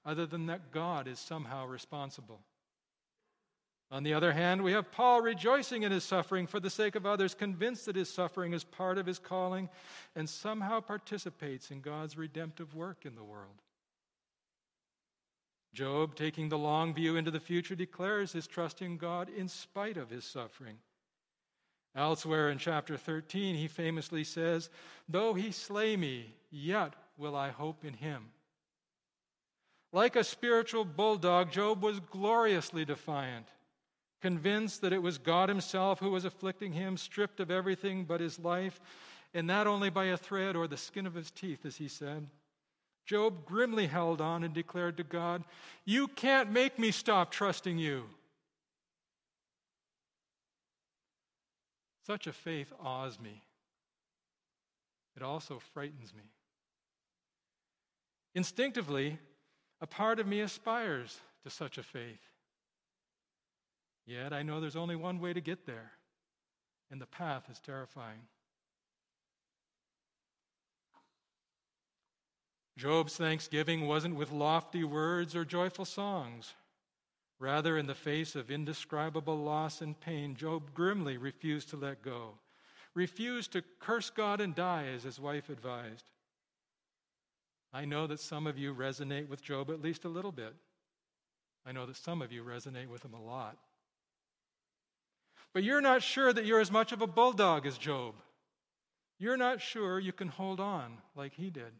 other 0.04 0.26
than 0.26 0.46
that 0.46 0.70
God 0.70 1.08
is 1.08 1.18
somehow 1.18 1.66
responsible. 1.66 2.40
On 3.90 4.02
the 4.02 4.14
other 4.14 4.32
hand, 4.32 4.62
we 4.62 4.72
have 4.72 4.92
Paul 4.92 5.22
rejoicing 5.22 5.82
in 5.82 5.92
his 5.92 6.04
suffering 6.04 6.46
for 6.46 6.60
the 6.60 6.70
sake 6.70 6.94
of 6.94 7.06
others, 7.06 7.34
convinced 7.34 7.86
that 7.86 7.96
his 7.96 8.12
suffering 8.12 8.52
is 8.52 8.64
part 8.64 8.98
of 8.98 9.06
his 9.06 9.18
calling 9.18 9.68
and 10.14 10.28
somehow 10.28 10.80
participates 10.80 11.70
in 11.70 11.80
God's 11.80 12.16
redemptive 12.16 12.74
work 12.74 13.06
in 13.06 13.14
the 13.14 13.24
world. 13.24 13.62
Job, 15.74 16.14
taking 16.14 16.48
the 16.48 16.58
long 16.58 16.94
view 16.94 17.16
into 17.16 17.30
the 17.30 17.40
future, 17.40 17.74
declares 17.74 18.32
his 18.32 18.46
trust 18.46 18.80
in 18.80 18.96
God 18.96 19.28
in 19.28 19.48
spite 19.48 19.96
of 19.96 20.08
his 20.08 20.24
suffering. 20.24 20.78
Elsewhere 21.96 22.50
in 22.50 22.58
chapter 22.58 22.96
13, 22.96 23.54
he 23.54 23.68
famously 23.68 24.24
says, 24.24 24.70
Though 25.08 25.34
he 25.34 25.52
slay 25.52 25.96
me, 25.96 26.34
yet 26.50 26.94
will 27.16 27.36
I 27.36 27.50
hope 27.50 27.84
in 27.84 27.94
him. 27.94 28.30
Like 29.92 30.16
a 30.16 30.24
spiritual 30.24 30.84
bulldog, 30.84 31.52
Job 31.52 31.82
was 31.82 32.00
gloriously 32.00 32.84
defiant, 32.84 33.46
convinced 34.20 34.80
that 34.80 34.92
it 34.92 35.02
was 35.02 35.18
God 35.18 35.48
himself 35.48 36.00
who 36.00 36.10
was 36.10 36.24
afflicting 36.24 36.72
him, 36.72 36.96
stripped 36.96 37.38
of 37.38 37.50
everything 37.50 38.04
but 38.04 38.20
his 38.20 38.40
life, 38.40 38.80
and 39.32 39.46
not 39.46 39.68
only 39.68 39.90
by 39.90 40.06
a 40.06 40.16
thread 40.16 40.56
or 40.56 40.66
the 40.66 40.76
skin 40.76 41.06
of 41.06 41.14
his 41.14 41.30
teeth, 41.30 41.64
as 41.64 41.76
he 41.76 41.86
said. 41.86 42.26
Job 43.04 43.44
grimly 43.44 43.86
held 43.86 44.20
on 44.20 44.44
and 44.44 44.54
declared 44.54 44.96
to 44.96 45.04
God, 45.04 45.44
You 45.84 46.08
can't 46.08 46.50
make 46.50 46.78
me 46.78 46.90
stop 46.90 47.30
trusting 47.30 47.78
you. 47.78 48.04
Such 52.06 52.26
a 52.26 52.32
faith 52.32 52.72
awes 52.80 53.18
me. 53.18 53.42
It 55.16 55.22
also 55.22 55.58
frightens 55.72 56.12
me. 56.14 56.22
Instinctively, 58.34 59.18
a 59.80 59.86
part 59.86 60.18
of 60.18 60.26
me 60.26 60.40
aspires 60.40 61.18
to 61.44 61.50
such 61.50 61.78
a 61.78 61.82
faith. 61.82 62.20
Yet 64.06 64.32
I 64.32 64.42
know 64.42 64.60
there's 64.60 64.76
only 64.76 64.96
one 64.96 65.20
way 65.20 65.32
to 65.32 65.40
get 65.40 65.66
there, 65.66 65.92
and 66.90 67.00
the 67.00 67.06
path 67.06 67.44
is 67.50 67.58
terrifying. 67.60 68.20
Job's 72.76 73.16
thanksgiving 73.16 73.86
wasn't 73.86 74.16
with 74.16 74.32
lofty 74.32 74.82
words 74.82 75.36
or 75.36 75.44
joyful 75.44 75.84
songs. 75.84 76.54
Rather, 77.38 77.76
in 77.78 77.86
the 77.86 77.94
face 77.94 78.34
of 78.34 78.50
indescribable 78.50 79.36
loss 79.36 79.80
and 79.80 79.98
pain, 80.00 80.34
Job 80.34 80.72
grimly 80.74 81.16
refused 81.16 81.70
to 81.70 81.76
let 81.76 82.02
go, 82.02 82.38
refused 82.94 83.52
to 83.52 83.62
curse 83.80 84.10
God 84.10 84.40
and 84.40 84.54
die, 84.54 84.86
as 84.94 85.02
his 85.02 85.20
wife 85.20 85.48
advised. 85.50 86.04
I 87.72 87.84
know 87.84 88.06
that 88.06 88.20
some 88.20 88.46
of 88.46 88.56
you 88.56 88.74
resonate 88.74 89.28
with 89.28 89.42
Job 89.42 89.70
at 89.70 89.82
least 89.82 90.04
a 90.04 90.08
little 90.08 90.32
bit. 90.32 90.54
I 91.66 91.72
know 91.72 91.86
that 91.86 91.96
some 91.96 92.22
of 92.22 92.30
you 92.30 92.44
resonate 92.44 92.88
with 92.88 93.04
him 93.04 93.14
a 93.14 93.22
lot. 93.22 93.56
But 95.52 95.64
you're 95.64 95.80
not 95.80 96.02
sure 96.02 96.32
that 96.32 96.44
you're 96.44 96.60
as 96.60 96.70
much 96.70 96.92
of 96.92 97.02
a 97.02 97.06
bulldog 97.06 97.66
as 97.66 97.78
Job. 97.78 98.14
You're 99.18 99.36
not 99.36 99.60
sure 99.60 99.98
you 99.98 100.12
can 100.12 100.28
hold 100.28 100.60
on 100.60 100.98
like 101.16 101.34
he 101.34 101.50
did. 101.50 101.72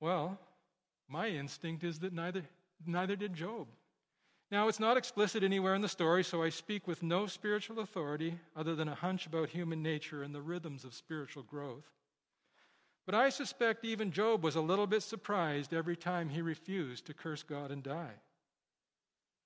Well, 0.00 0.38
my 1.08 1.28
instinct 1.28 1.84
is 1.84 1.98
that 2.00 2.12
neither, 2.12 2.42
neither 2.86 3.16
did 3.16 3.34
Job. 3.34 3.68
Now, 4.50 4.68
it's 4.68 4.80
not 4.80 4.96
explicit 4.96 5.42
anywhere 5.42 5.74
in 5.74 5.80
the 5.80 5.88
story, 5.88 6.22
so 6.22 6.42
I 6.42 6.50
speak 6.50 6.86
with 6.86 7.02
no 7.02 7.26
spiritual 7.26 7.80
authority 7.80 8.38
other 8.54 8.74
than 8.74 8.88
a 8.88 8.94
hunch 8.94 9.26
about 9.26 9.48
human 9.48 9.82
nature 9.82 10.22
and 10.22 10.34
the 10.34 10.42
rhythms 10.42 10.84
of 10.84 10.94
spiritual 10.94 11.42
growth. 11.42 11.90
But 13.06 13.14
I 13.14 13.30
suspect 13.30 13.84
even 13.84 14.12
Job 14.12 14.42
was 14.42 14.56
a 14.56 14.60
little 14.60 14.86
bit 14.86 15.02
surprised 15.02 15.74
every 15.74 15.96
time 15.96 16.28
he 16.28 16.40
refused 16.40 17.06
to 17.06 17.14
curse 17.14 17.42
God 17.42 17.70
and 17.70 17.82
die. 17.82 18.14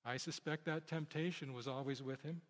I 0.05 0.17
suspect 0.17 0.65
that 0.65 0.87
temptation 0.87 1.53
was 1.53 1.67
always 1.67 2.01
with 2.01 2.21
him. 2.21 2.41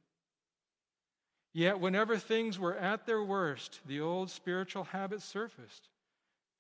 Yet, 1.54 1.80
whenever 1.80 2.18
things 2.18 2.60
were 2.60 2.76
at 2.76 3.06
their 3.06 3.24
worst, 3.24 3.80
the 3.88 4.02
old 4.02 4.30
spiritual 4.30 4.84
habit 4.84 5.22
surfaced, 5.22 5.90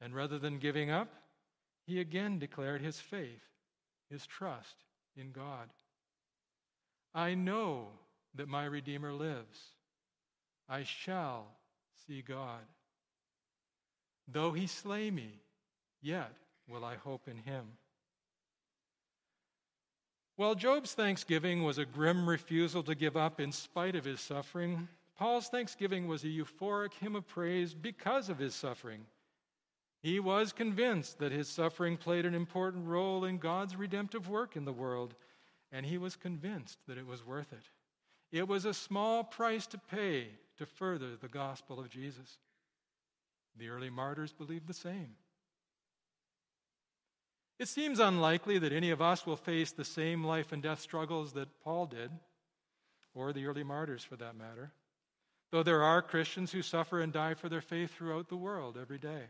and 0.01 0.15
rather 0.15 0.39
than 0.39 0.58
giving 0.58 0.89
up, 0.89 1.13
he 1.89 2.00
again 2.00 2.39
declared 2.39 2.81
his 2.81 3.00
faith, 3.00 3.43
his 4.10 4.25
trust 4.25 4.86
in 5.17 5.31
God. 5.31 5.69
I 7.13 7.34
know 7.34 7.88
that 8.36 8.48
my 8.48 8.65
Redeemer 8.65 9.12
lives. 9.12 9.60
I 10.67 10.84
shall 10.84 11.48
see 12.08 12.22
God. 12.22 12.62
Though 14.27 14.51
he 14.51 14.67
slay 14.67 15.10
me, 15.10 15.39
yet 16.01 16.31
will 16.67 16.86
I 16.86 16.96
hope 16.96 17.27
in 17.27 17.38
him. 17.38 17.65
While 20.36 20.55
Job's 20.55 20.93
thanksgiving 20.93 21.63
was 21.63 21.79
a 21.79 21.86
grim 21.86 22.29
refusal 22.29 22.84
to 22.84 22.96
give 22.96 23.17
up 23.17 23.41
in 23.41 23.51
spite 23.51 23.96
of 23.96 24.05
his 24.05 24.22
suffering, 24.22 24.88
Paul's 25.17 25.50
thanksgiving 25.50 26.08
was 26.08 26.24
a 26.24 26.27
euphoric 26.27 26.93
hymn 26.93 27.15
of 27.17 27.27
praise 27.27 27.74
because 27.74 28.29
of 28.29 28.38
his 28.38 28.55
suffering. 28.55 29.05
He 30.01 30.20
was 30.20 30.53
convinced 30.53 31.20
that 31.20 31.34
his 31.34 31.50
suffering 31.50 31.98
played 31.98 32.25
an 32.25 32.34
important 32.34 32.88
role 32.88 33.25
in 33.25 33.38
God's 33.38 33.75
redemptive 33.75 34.29
work 34.29 34.56
in 34.56 34.63
the 34.65 34.72
world, 34.72 35.13
and 35.72 35.86
he 35.86 35.98
was 35.98 36.15
convinced 36.15 36.77
that 36.88 36.98
it 36.98 37.06
was 37.06 37.25
worth 37.25 37.51
it. 37.51 37.70
It 38.32 38.48
was 38.48 38.65
a 38.65 38.74
small 38.74 39.24
price 39.24 39.68
to 39.68 39.77
pay 39.77 40.27
to 40.58 40.65
further 40.65 41.15
the 41.15 41.27
gospel 41.27 41.79
of 41.79 41.89
Jesus. 41.89 42.38
The 43.58 43.70
early 43.70 43.89
martyrs 43.89 44.32
believed 44.32 44.68
the 44.68 44.74
same. 44.74 45.15
It 47.58 47.68
seems 47.68 48.00
unlikely 48.00 48.58
that 48.60 48.72
any 48.72 48.91
of 48.91 49.01
us 49.01 49.25
will 49.25 49.36
face 49.36 49.72
the 49.72 49.84
same 49.84 50.24
life 50.24 50.53
and 50.53 50.63
death 50.63 50.79
struggles 50.79 51.34
that 51.34 51.60
Paul 51.62 51.88
did, 51.88 52.10
or 53.13 53.34
the 53.34 53.48
early 53.48 53.63
martyrs 53.63 54.03
for 54.03 54.15
that 54.15 54.38
matter, 54.38 54.72
though 55.51 55.63
there 55.63 55.84
are 55.84 56.01
Christians 56.01 56.53
who 56.53 56.62
suffer 56.62 57.01
and 57.01 57.12
die 57.12 57.34
for 57.34 57.50
their 57.50 57.60
faith 57.60 57.94
throughout 57.94 58.29
the 58.29 58.38
world 58.38 58.77
every 58.79 58.98
day. 58.98 59.24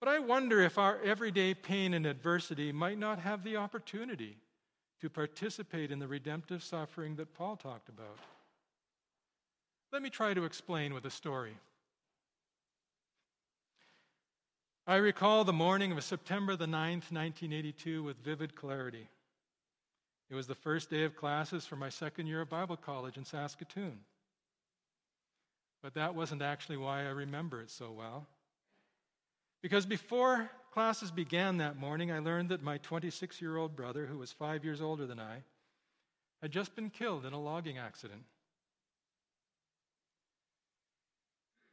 But 0.00 0.08
I 0.08 0.18
wonder 0.20 0.60
if 0.60 0.78
our 0.78 1.00
everyday 1.02 1.54
pain 1.54 1.94
and 1.94 2.06
adversity 2.06 2.70
might 2.72 2.98
not 2.98 3.18
have 3.18 3.42
the 3.42 3.56
opportunity 3.56 4.36
to 5.00 5.10
participate 5.10 5.90
in 5.90 5.98
the 5.98 6.08
redemptive 6.08 6.62
suffering 6.62 7.16
that 7.16 7.34
Paul 7.34 7.56
talked 7.56 7.88
about. 7.88 8.18
Let 9.92 10.02
me 10.02 10.10
try 10.10 10.34
to 10.34 10.44
explain 10.44 10.94
with 10.94 11.04
a 11.04 11.10
story. 11.10 11.56
I 14.86 14.96
recall 14.96 15.44
the 15.44 15.52
morning 15.52 15.92
of 15.92 16.02
September 16.02 16.56
the 16.56 16.66
9th, 16.66 17.12
1982, 17.12 18.02
with 18.02 18.16
vivid 18.18 18.54
clarity. 18.54 19.08
It 20.30 20.34
was 20.34 20.46
the 20.46 20.54
first 20.54 20.90
day 20.90 21.04
of 21.04 21.16
classes 21.16 21.66
for 21.66 21.76
my 21.76 21.88
second 21.88 22.26
year 22.26 22.42
of 22.42 22.50
Bible 22.50 22.76
college 22.76 23.16
in 23.16 23.24
Saskatoon. 23.24 23.98
But 25.82 25.94
that 25.94 26.14
wasn't 26.14 26.42
actually 26.42 26.76
why 26.76 27.00
I 27.00 27.10
remember 27.10 27.60
it 27.60 27.70
so 27.70 27.92
well. 27.92 28.26
Because 29.62 29.86
before 29.86 30.50
classes 30.72 31.10
began 31.10 31.56
that 31.58 31.78
morning, 31.78 32.12
I 32.12 32.20
learned 32.20 32.50
that 32.50 32.62
my 32.62 32.78
26 32.78 33.40
year 33.40 33.56
old 33.56 33.74
brother, 33.74 34.06
who 34.06 34.18
was 34.18 34.32
five 34.32 34.64
years 34.64 34.80
older 34.80 35.06
than 35.06 35.18
I, 35.18 35.42
had 36.42 36.52
just 36.52 36.76
been 36.76 36.90
killed 36.90 37.24
in 37.24 37.32
a 37.32 37.40
logging 37.40 37.78
accident. 37.78 38.22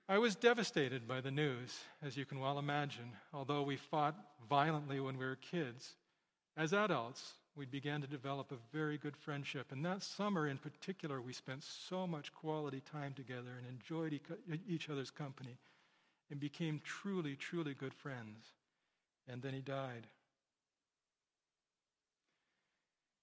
I 0.07 0.17
was 0.19 0.35
devastated 0.35 1.07
by 1.07 1.21
the 1.21 1.31
news, 1.31 1.79
as 2.03 2.15
you 2.15 2.25
can 2.25 2.39
well 2.39 2.59
imagine. 2.59 3.11
Although 3.33 3.63
we 3.63 3.75
fought 3.75 4.15
violently 4.49 4.99
when 4.99 5.17
we 5.17 5.25
were 5.25 5.37
kids, 5.37 5.95
as 6.57 6.73
adults, 6.73 7.33
we 7.55 7.65
began 7.65 8.01
to 8.01 8.07
develop 8.07 8.51
a 8.51 8.75
very 8.75 8.97
good 8.97 9.17
friendship. 9.17 9.71
And 9.71 9.83
that 9.85 10.03
summer 10.03 10.47
in 10.47 10.57
particular, 10.57 11.21
we 11.21 11.33
spent 11.33 11.63
so 11.63 12.05
much 12.05 12.33
quality 12.33 12.81
time 12.91 13.13
together 13.13 13.57
and 13.57 13.67
enjoyed 13.67 14.19
each 14.67 14.89
other's 14.89 15.11
company 15.11 15.57
and 16.29 16.39
became 16.39 16.81
truly, 16.83 17.35
truly 17.35 17.73
good 17.73 17.93
friends. 17.93 18.53
And 19.27 19.41
then 19.41 19.53
he 19.53 19.61
died. 19.61 20.07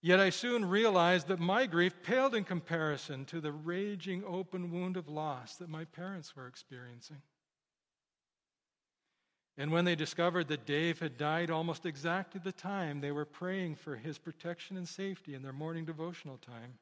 Yet 0.00 0.18
I 0.18 0.30
soon 0.30 0.64
realized 0.64 1.28
that 1.28 1.38
my 1.38 1.66
grief 1.66 2.02
paled 2.02 2.34
in 2.34 2.42
comparison 2.42 3.24
to 3.26 3.40
the 3.40 3.52
raging 3.52 4.24
open 4.26 4.72
wound 4.72 4.96
of 4.96 5.08
loss 5.08 5.56
that 5.56 5.68
my 5.68 5.84
parents 5.84 6.34
were 6.34 6.48
experiencing. 6.48 7.22
And 9.56 9.70
when 9.70 9.84
they 9.84 9.94
discovered 9.94 10.48
that 10.48 10.66
Dave 10.66 10.98
had 10.98 11.18
died 11.18 11.50
almost 11.50 11.86
exactly 11.86 12.40
the 12.42 12.52
time 12.52 13.00
they 13.00 13.12
were 13.12 13.24
praying 13.24 13.76
for 13.76 13.94
his 13.94 14.18
protection 14.18 14.76
and 14.76 14.88
safety 14.88 15.34
in 15.34 15.42
their 15.42 15.52
morning 15.52 15.84
devotional 15.84 16.38
time, 16.38 16.78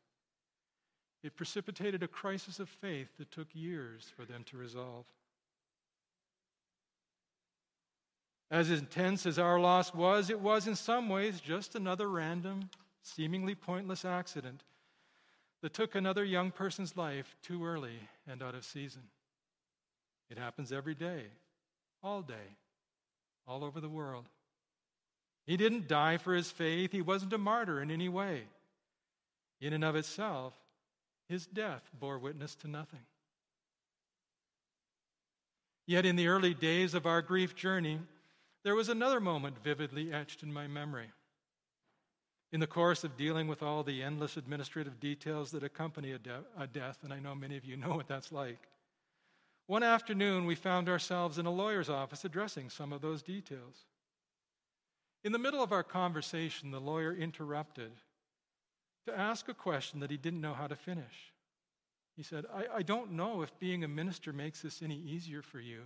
it 1.22 1.36
precipitated 1.36 2.02
a 2.02 2.08
crisis 2.08 2.58
of 2.58 2.68
faith 2.68 3.08
that 3.18 3.30
took 3.30 3.48
years 3.52 4.10
for 4.16 4.24
them 4.24 4.44
to 4.44 4.56
resolve. 4.56 5.04
As 8.50 8.70
intense 8.70 9.26
as 9.26 9.38
our 9.38 9.60
loss 9.60 9.94
was, 9.94 10.28
it 10.28 10.40
was 10.40 10.66
in 10.66 10.74
some 10.74 11.08
ways 11.08 11.40
just 11.40 11.76
another 11.76 12.08
random, 12.08 12.68
seemingly 13.02 13.54
pointless 13.54 14.04
accident 14.04 14.64
that 15.62 15.72
took 15.72 15.94
another 15.94 16.24
young 16.24 16.50
person's 16.50 16.96
life 16.96 17.36
too 17.42 17.64
early 17.64 18.00
and 18.26 18.42
out 18.42 18.54
of 18.54 18.64
season. 18.64 19.02
It 20.30 20.38
happens 20.38 20.72
every 20.72 20.94
day, 20.94 21.24
all 22.02 22.22
day, 22.22 22.56
all 23.46 23.62
over 23.62 23.80
the 23.80 23.88
world. 23.88 24.26
He 25.46 25.56
didn't 25.56 25.88
die 25.88 26.16
for 26.16 26.34
his 26.34 26.50
faith, 26.50 26.92
he 26.92 27.02
wasn't 27.02 27.32
a 27.32 27.38
martyr 27.38 27.80
in 27.80 27.90
any 27.90 28.08
way. 28.08 28.44
In 29.60 29.72
and 29.72 29.84
of 29.84 29.94
itself, 29.94 30.54
his 31.28 31.46
death 31.46 31.88
bore 31.98 32.18
witness 32.18 32.56
to 32.56 32.68
nothing. 32.68 33.00
Yet 35.86 36.06
in 36.06 36.16
the 36.16 36.28
early 36.28 36.54
days 36.54 36.94
of 36.94 37.06
our 37.06 37.22
grief 37.22 37.54
journey, 37.54 38.00
there 38.64 38.74
was 38.74 38.88
another 38.88 39.20
moment 39.20 39.62
vividly 39.62 40.12
etched 40.12 40.42
in 40.42 40.52
my 40.52 40.66
memory. 40.66 41.10
In 42.52 42.60
the 42.60 42.66
course 42.66 43.04
of 43.04 43.16
dealing 43.16 43.46
with 43.46 43.62
all 43.62 43.82
the 43.82 44.02
endless 44.02 44.36
administrative 44.36 44.98
details 44.98 45.52
that 45.52 45.62
accompany 45.62 46.12
a, 46.12 46.18
de- 46.18 46.44
a, 46.58 46.66
death, 46.66 46.98
and 47.02 47.12
I 47.12 47.20
know 47.20 47.34
many 47.34 47.56
of 47.56 47.64
you 47.64 47.76
know 47.78 47.94
what 47.94 48.08
that's 48.08 48.32
like, 48.32 48.58
one 49.66 49.82
afternoon 49.84 50.46
we 50.46 50.56
found 50.56 50.88
ourselves 50.88 51.38
in 51.38 51.46
a 51.46 51.50
lawyer's 51.50 51.88
office 51.88 52.24
addressing 52.24 52.70
some 52.70 52.92
of 52.92 53.00
those 53.00 53.22
details. 53.22 53.84
In 55.22 55.30
the 55.30 55.38
middle 55.38 55.62
of 55.62 55.70
our 55.70 55.84
conversation, 55.84 56.72
the 56.72 56.80
lawyer 56.80 57.14
interrupted 57.14 57.92
to 59.06 59.16
ask 59.16 59.48
a 59.48 59.54
question 59.54 60.00
that 60.00 60.10
he 60.10 60.16
didn't 60.16 60.40
know 60.40 60.54
how 60.54 60.66
to 60.66 60.74
finish. 60.74 61.32
He 62.16 62.24
said, 62.24 62.46
I, 62.52 62.78
I 62.78 62.82
don't 62.82 63.12
know 63.12 63.42
if 63.42 63.58
being 63.60 63.84
a 63.84 63.88
minister 63.88 64.32
makes 64.32 64.60
this 64.60 64.82
any 64.82 64.96
easier 64.96 65.40
for 65.40 65.60
you. 65.60 65.82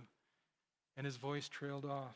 And 0.97 1.05
his 1.05 1.17
voice 1.17 1.47
trailed 1.47 1.85
off. 1.85 2.15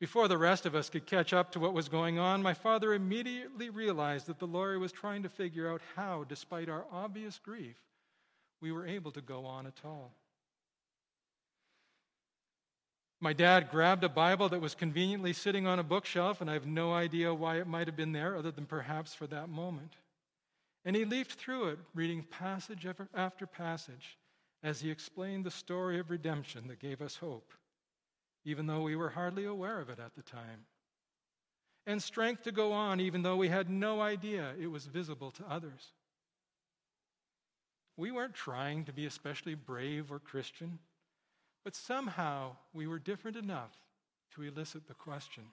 Before 0.00 0.28
the 0.28 0.38
rest 0.38 0.64
of 0.64 0.76
us 0.76 0.88
could 0.88 1.06
catch 1.06 1.32
up 1.32 1.50
to 1.52 1.60
what 1.60 1.74
was 1.74 1.88
going 1.88 2.20
on, 2.20 2.40
my 2.40 2.54
father 2.54 2.94
immediately 2.94 3.68
realized 3.68 4.28
that 4.28 4.38
the 4.38 4.46
lawyer 4.46 4.78
was 4.78 4.92
trying 4.92 5.24
to 5.24 5.28
figure 5.28 5.68
out 5.68 5.82
how, 5.96 6.24
despite 6.28 6.68
our 6.68 6.84
obvious 6.92 7.38
grief, 7.38 7.76
we 8.60 8.70
were 8.70 8.86
able 8.86 9.10
to 9.12 9.20
go 9.20 9.44
on 9.44 9.66
at 9.66 9.80
all. 9.84 10.12
My 13.20 13.32
dad 13.32 13.70
grabbed 13.72 14.04
a 14.04 14.08
Bible 14.08 14.48
that 14.50 14.60
was 14.60 14.76
conveniently 14.76 15.32
sitting 15.32 15.66
on 15.66 15.80
a 15.80 15.84
bookshelf, 15.84 16.40
and 16.40 16.48
I 16.48 16.52
have 16.52 16.66
no 16.66 16.92
idea 16.92 17.34
why 17.34 17.56
it 17.56 17.66
might 17.66 17.88
have 17.88 17.96
been 17.96 18.12
there, 18.12 18.36
other 18.36 18.52
than 18.52 18.66
perhaps 18.66 19.14
for 19.14 19.26
that 19.26 19.48
moment. 19.48 19.96
And 20.84 20.94
he 20.94 21.04
leafed 21.04 21.40
through 21.40 21.70
it, 21.70 21.78
reading 21.92 22.22
passage 22.22 22.86
after 23.12 23.46
passage, 23.48 24.16
as 24.62 24.80
he 24.80 24.92
explained 24.92 25.44
the 25.44 25.50
story 25.50 25.98
of 25.98 26.10
redemption 26.10 26.68
that 26.68 26.78
gave 26.78 27.02
us 27.02 27.16
hope 27.16 27.52
even 28.48 28.66
though 28.66 28.80
we 28.80 28.96
were 28.96 29.10
hardly 29.10 29.44
aware 29.44 29.78
of 29.78 29.90
it 29.90 29.98
at 29.98 30.14
the 30.14 30.22
time. 30.22 30.64
And 31.86 32.02
strength 32.02 32.44
to 32.44 32.52
go 32.52 32.72
on, 32.72 32.98
even 32.98 33.20
though 33.20 33.36
we 33.36 33.48
had 33.48 33.68
no 33.68 34.00
idea 34.00 34.54
it 34.58 34.68
was 34.68 34.86
visible 34.86 35.30
to 35.32 35.44
others. 35.50 35.92
We 37.98 38.10
weren't 38.10 38.32
trying 38.32 38.86
to 38.86 38.92
be 38.92 39.04
especially 39.04 39.54
brave 39.54 40.10
or 40.10 40.18
Christian, 40.18 40.78
but 41.62 41.74
somehow 41.74 42.56
we 42.72 42.86
were 42.86 42.98
different 42.98 43.36
enough 43.36 43.76
to 44.34 44.42
elicit 44.42 44.88
the 44.88 44.94
question. 44.94 45.44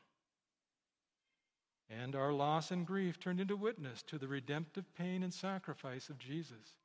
And 1.89 2.15
our 2.15 2.31
loss 2.31 2.71
and 2.71 2.87
grief 2.87 3.19
turned 3.19 3.41
into 3.41 3.57
witness 3.57 4.03
to 4.03 4.17
the 4.17 4.27
redemptive 4.29 4.85
pain 4.95 5.21
and 5.21 5.33
sacrifice 5.33 6.07
of 6.07 6.17
Jesus, 6.17 6.77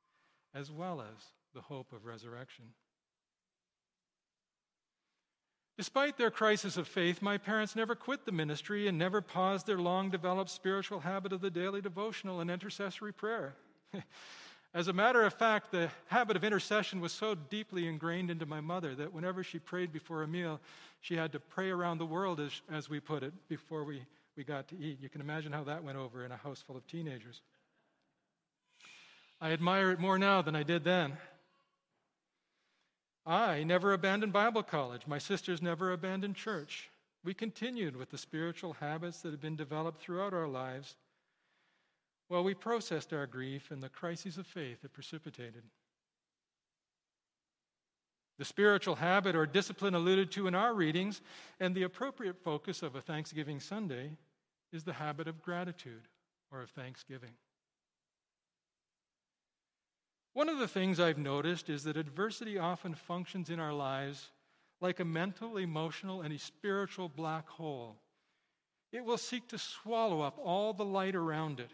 as 0.53 0.71
well 0.71 0.99
as 1.01 1.23
the 1.53 1.61
hope 1.61 1.93
of 1.93 2.05
resurrection. 2.05 2.65
Despite 5.77 6.17
their 6.17 6.31
crisis 6.31 6.77
of 6.77 6.87
faith, 6.87 7.21
my 7.21 7.37
parents 7.37 7.75
never 7.75 7.95
quit 7.95 8.25
the 8.25 8.31
ministry 8.31 8.87
and 8.87 8.97
never 8.97 9.21
paused 9.21 9.65
their 9.65 9.79
long 9.79 10.09
developed 10.09 10.49
spiritual 10.49 10.99
habit 10.99 11.31
of 11.31 11.41
the 11.41 11.49
daily 11.49 11.81
devotional 11.81 12.39
and 12.41 12.51
intercessory 12.51 13.13
prayer. 13.13 13.55
As 14.73 14.87
a 14.87 14.93
matter 14.93 15.23
of 15.23 15.33
fact, 15.33 15.71
the 15.71 15.89
habit 16.07 16.37
of 16.37 16.45
intercession 16.45 17.01
was 17.01 17.11
so 17.11 17.35
deeply 17.35 17.87
ingrained 17.87 18.31
into 18.31 18.45
my 18.45 18.61
mother 18.61 18.95
that 18.95 19.11
whenever 19.11 19.43
she 19.43 19.59
prayed 19.59 19.91
before 19.91 20.23
a 20.23 20.27
meal, 20.27 20.61
she 21.01 21.15
had 21.15 21.33
to 21.33 21.39
pray 21.41 21.69
around 21.69 21.97
the 21.97 22.05
world, 22.05 22.39
as, 22.39 22.61
as 22.71 22.89
we 22.89 23.01
put 23.01 23.21
it, 23.21 23.33
before 23.49 23.83
we, 23.83 24.01
we 24.37 24.45
got 24.45 24.69
to 24.69 24.77
eat. 24.77 24.99
You 25.01 25.09
can 25.09 25.19
imagine 25.19 25.51
how 25.51 25.65
that 25.65 25.83
went 25.83 25.97
over 25.97 26.23
in 26.23 26.31
a 26.31 26.37
house 26.37 26.63
full 26.65 26.77
of 26.77 26.87
teenagers. 26.87 27.41
I 29.41 29.51
admire 29.51 29.91
it 29.91 29.99
more 29.99 30.17
now 30.17 30.41
than 30.41 30.55
I 30.55 30.63
did 30.63 30.83
then. 30.85 31.17
I 33.25 33.63
never 33.63 33.93
abandoned 33.93 34.33
Bible 34.33 34.63
college. 34.63 35.05
My 35.05 35.19
sisters 35.19 35.61
never 35.61 35.91
abandoned 35.91 36.35
church. 36.35 36.89
We 37.23 37.33
continued 37.33 37.95
with 37.95 38.09
the 38.09 38.17
spiritual 38.17 38.73
habits 38.73 39.21
that 39.21 39.31
had 39.31 39.41
been 39.41 39.55
developed 39.55 40.01
throughout 40.01 40.33
our 40.33 40.47
lives 40.47 40.95
while 42.29 42.43
we 42.43 42.53
processed 42.53 43.13
our 43.13 43.27
grief 43.27 43.71
and 43.71 43.83
the 43.83 43.89
crises 43.89 44.37
of 44.37 44.47
faith 44.47 44.83
it 44.83 44.93
precipitated. 44.93 45.63
The 48.39 48.45
spiritual 48.45 48.95
habit 48.95 49.35
or 49.35 49.45
discipline 49.45 49.93
alluded 49.93 50.31
to 50.31 50.47
in 50.47 50.55
our 50.55 50.73
readings 50.73 51.21
and 51.59 51.75
the 51.75 51.83
appropriate 51.83 52.41
focus 52.43 52.81
of 52.81 52.95
a 52.95 53.01
Thanksgiving 53.01 53.59
Sunday 53.59 54.11
is 54.73 54.83
the 54.83 54.93
habit 54.93 55.27
of 55.27 55.43
gratitude 55.43 56.07
or 56.51 56.61
of 56.61 56.71
thanksgiving. 56.71 57.31
One 60.33 60.47
of 60.47 60.59
the 60.59 60.67
things 60.67 60.99
I've 60.99 61.17
noticed 61.17 61.69
is 61.69 61.83
that 61.83 61.97
adversity 61.97 62.57
often 62.57 62.95
functions 62.95 63.49
in 63.49 63.59
our 63.59 63.73
lives 63.73 64.29
like 64.79 64.99
a 64.99 65.05
mental, 65.05 65.57
emotional, 65.57 66.21
and 66.21 66.33
a 66.33 66.39
spiritual 66.39 67.09
black 67.09 67.47
hole. 67.47 67.97
It 68.91 69.05
will 69.05 69.17
seek 69.17 69.47
to 69.49 69.57
swallow 69.57 70.21
up 70.21 70.39
all 70.41 70.73
the 70.73 70.85
light 70.85 71.15
around 71.15 71.59
it. 71.59 71.71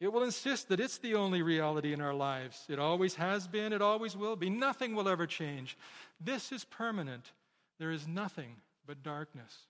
It 0.00 0.12
will 0.12 0.24
insist 0.24 0.68
that 0.68 0.80
it's 0.80 0.98
the 0.98 1.14
only 1.14 1.42
reality 1.42 1.92
in 1.92 2.00
our 2.00 2.12
lives. 2.12 2.64
It 2.68 2.80
always 2.80 3.14
has 3.14 3.46
been, 3.46 3.72
it 3.72 3.80
always 3.80 4.16
will 4.16 4.34
be. 4.34 4.50
Nothing 4.50 4.96
will 4.96 5.08
ever 5.08 5.26
change. 5.26 5.78
This 6.20 6.50
is 6.50 6.64
permanent. 6.64 7.30
There 7.78 7.92
is 7.92 8.08
nothing 8.08 8.56
but 8.84 9.04
darkness. 9.04 9.66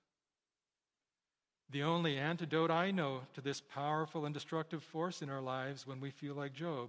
The 1.71 1.83
only 1.83 2.17
antidote 2.17 2.71
I 2.71 2.91
know 2.91 3.23
to 3.35 3.41
this 3.43 3.61
powerful 3.61 4.25
and 4.25 4.33
destructive 4.33 4.83
force 4.83 5.21
in 5.21 5.29
our 5.29 5.41
lives 5.41 5.87
when 5.87 6.01
we 6.01 6.11
feel 6.11 6.35
like 6.35 6.55
Job 6.55 6.89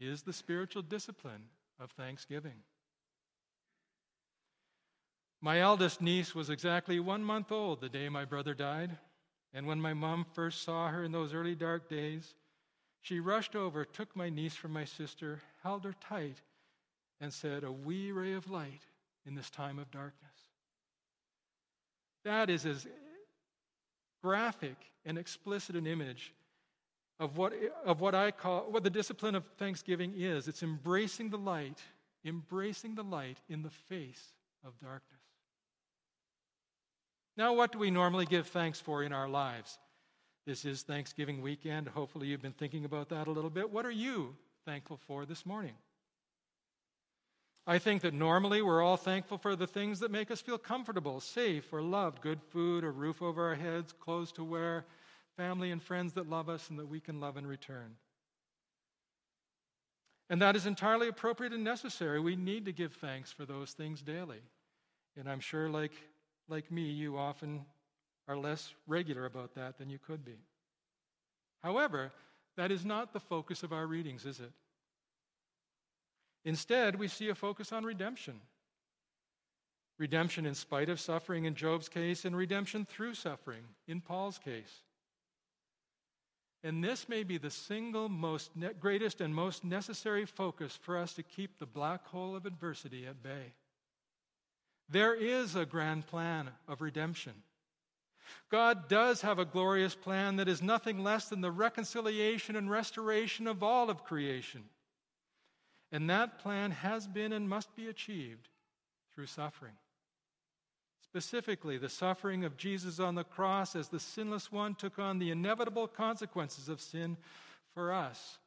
is 0.00 0.22
the 0.22 0.32
spiritual 0.32 0.82
discipline 0.82 1.44
of 1.78 1.90
thanksgiving. 1.92 2.62
My 5.42 5.60
eldest 5.60 6.00
niece 6.00 6.34
was 6.34 6.50
exactly 6.50 7.00
one 7.00 7.24
month 7.24 7.52
old 7.52 7.80
the 7.80 7.88
day 7.88 8.08
my 8.08 8.24
brother 8.24 8.54
died. 8.54 8.98
And 9.52 9.66
when 9.66 9.80
my 9.80 9.94
mom 9.94 10.26
first 10.32 10.62
saw 10.62 10.88
her 10.88 11.02
in 11.02 11.12
those 11.12 11.34
early 11.34 11.54
dark 11.54 11.88
days, 11.88 12.34
she 13.02 13.20
rushed 13.20 13.56
over, 13.56 13.84
took 13.84 14.14
my 14.14 14.28
niece 14.28 14.54
from 14.54 14.72
my 14.72 14.84
sister, 14.84 15.40
held 15.62 15.84
her 15.84 15.94
tight, 16.00 16.40
and 17.20 17.32
said, 17.32 17.64
A 17.64 17.72
wee 17.72 18.12
ray 18.12 18.34
of 18.34 18.50
light 18.50 18.82
in 19.26 19.34
this 19.34 19.50
time 19.50 19.78
of 19.78 19.90
darkness. 19.90 20.30
That 22.24 22.50
is 22.50 22.66
as 22.66 22.86
graphic 24.22 24.76
and 25.04 25.16
explicit 25.16 25.74
an 25.74 25.86
image 25.86 26.34
of 27.20 27.36
what, 27.36 27.52
of 27.84 28.00
what 28.00 28.14
I 28.14 28.30
call 28.30 28.62
what 28.70 28.82
the 28.82 28.90
discipline 28.90 29.34
of 29.34 29.44
thanksgiving 29.58 30.14
is. 30.16 30.48
It's 30.48 30.62
embracing 30.62 31.28
the 31.28 31.38
light, 31.38 31.78
embracing 32.24 32.94
the 32.94 33.04
light 33.04 33.36
in 33.48 33.62
the 33.62 33.70
face 33.70 34.32
of 34.66 34.72
darkness. 34.80 35.20
Now, 37.36 37.52
what 37.52 37.72
do 37.72 37.78
we 37.78 37.90
normally 37.90 38.26
give 38.26 38.48
thanks 38.48 38.80
for 38.80 39.04
in 39.04 39.12
our 39.12 39.28
lives? 39.28 39.78
This 40.46 40.64
is 40.64 40.82
Thanksgiving 40.82 41.42
weekend. 41.42 41.86
Hopefully, 41.88 42.26
you've 42.26 42.42
been 42.42 42.52
thinking 42.52 42.84
about 42.84 43.10
that 43.10 43.28
a 43.28 43.30
little 43.30 43.50
bit. 43.50 43.70
What 43.70 43.86
are 43.86 43.90
you 43.90 44.34
thankful 44.64 44.98
for 45.06 45.26
this 45.26 45.46
morning? 45.46 45.74
I 47.66 47.78
think 47.78 48.02
that 48.02 48.14
normally 48.14 48.62
we're 48.62 48.82
all 48.82 48.96
thankful 48.96 49.38
for 49.38 49.54
the 49.54 49.66
things 49.66 50.00
that 50.00 50.10
make 50.10 50.30
us 50.30 50.40
feel 50.40 50.58
comfortable, 50.58 51.20
safe, 51.20 51.72
or 51.72 51.82
loved 51.82 52.22
good 52.22 52.40
food, 52.42 52.82
a 52.82 52.90
roof 52.90 53.22
over 53.22 53.46
our 53.48 53.54
heads, 53.54 53.92
clothes 53.92 54.32
to 54.32 54.44
wear, 54.44 54.86
family 55.40 55.70
and 55.70 55.82
friends 55.82 56.12
that 56.12 56.28
love 56.28 56.50
us 56.50 56.68
and 56.68 56.78
that 56.78 56.88
we 56.88 57.00
can 57.00 57.18
love 57.18 57.38
in 57.38 57.46
return. 57.46 57.94
And 60.28 60.42
that 60.42 60.54
is 60.54 60.66
entirely 60.66 61.08
appropriate 61.08 61.54
and 61.54 61.64
necessary. 61.64 62.20
We 62.20 62.36
need 62.36 62.66
to 62.66 62.72
give 62.72 62.92
thanks 62.92 63.32
for 63.32 63.46
those 63.46 63.70
things 63.72 64.02
daily. 64.02 64.42
And 65.16 65.30
I'm 65.30 65.40
sure, 65.40 65.70
like 65.70 65.92
like 66.50 66.70
me, 66.70 66.82
you 66.82 67.16
often 67.16 67.64
are 68.28 68.36
less 68.36 68.74
regular 68.86 69.24
about 69.24 69.54
that 69.54 69.78
than 69.78 69.88
you 69.88 69.98
could 69.98 70.26
be. 70.26 70.36
However, 71.62 72.12
that 72.58 72.70
is 72.70 72.84
not 72.84 73.14
the 73.14 73.20
focus 73.20 73.62
of 73.62 73.72
our 73.72 73.86
readings, 73.86 74.26
is 74.26 74.40
it? 74.40 74.52
Instead, 76.44 76.96
we 76.96 77.08
see 77.08 77.30
a 77.30 77.34
focus 77.34 77.72
on 77.72 77.84
redemption. 77.84 78.40
Redemption 79.98 80.44
in 80.44 80.54
spite 80.54 80.90
of 80.90 81.00
suffering 81.00 81.46
in 81.46 81.54
Job's 81.54 81.88
case, 81.88 82.26
and 82.26 82.36
redemption 82.36 82.84
through 82.84 83.14
suffering 83.14 83.62
in 83.88 84.02
Paul's 84.02 84.38
case. 84.38 84.82
And 86.62 86.84
this 86.84 87.08
may 87.08 87.22
be 87.22 87.38
the 87.38 87.50
single 87.50 88.08
most 88.08 88.54
ne- 88.54 88.74
greatest 88.78 89.20
and 89.20 89.34
most 89.34 89.64
necessary 89.64 90.26
focus 90.26 90.78
for 90.82 90.98
us 90.98 91.14
to 91.14 91.22
keep 91.22 91.58
the 91.58 91.66
black 91.66 92.06
hole 92.06 92.36
of 92.36 92.44
adversity 92.44 93.06
at 93.06 93.22
bay. 93.22 93.54
There 94.88 95.14
is 95.14 95.56
a 95.56 95.64
grand 95.64 96.06
plan 96.06 96.50
of 96.68 96.82
redemption. 96.82 97.32
God 98.50 98.88
does 98.88 99.22
have 99.22 99.38
a 99.38 99.44
glorious 99.44 99.94
plan 99.94 100.36
that 100.36 100.48
is 100.48 100.62
nothing 100.62 101.02
less 101.02 101.28
than 101.28 101.40
the 101.40 101.50
reconciliation 101.50 102.56
and 102.56 102.70
restoration 102.70 103.46
of 103.46 103.62
all 103.62 103.88
of 103.88 104.04
creation. 104.04 104.64
And 105.92 106.10
that 106.10 106.40
plan 106.40 106.70
has 106.72 107.06
been 107.06 107.32
and 107.32 107.48
must 107.48 107.74
be 107.74 107.88
achieved 107.88 108.48
through 109.14 109.26
suffering. 109.26 109.72
Specifically, 111.10 111.76
the 111.76 111.88
suffering 111.88 112.44
of 112.44 112.56
Jesus 112.56 113.00
on 113.00 113.16
the 113.16 113.24
cross 113.24 113.74
as 113.74 113.88
the 113.88 113.98
sinless 113.98 114.52
one 114.52 114.76
took 114.76 115.00
on 115.00 115.18
the 115.18 115.32
inevitable 115.32 115.88
consequences 115.88 116.68
of 116.68 116.80
sin 116.80 117.16
for 117.74 117.92
us 117.92 118.38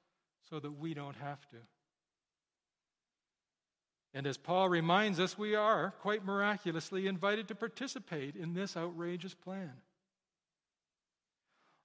so 0.49 0.61
that 0.61 0.71
we 0.71 0.93
don't 0.93 1.17
have 1.17 1.41
to. 1.49 1.57
And 4.13 4.25
as 4.25 4.37
Paul 4.37 4.69
reminds 4.69 5.19
us, 5.19 5.37
we 5.37 5.55
are, 5.55 5.93
quite 5.99 6.23
miraculously, 6.23 7.07
invited 7.07 7.49
to 7.49 7.55
participate 7.55 8.37
in 8.37 8.53
this 8.53 8.77
outrageous 8.77 9.33
plan. 9.33 9.73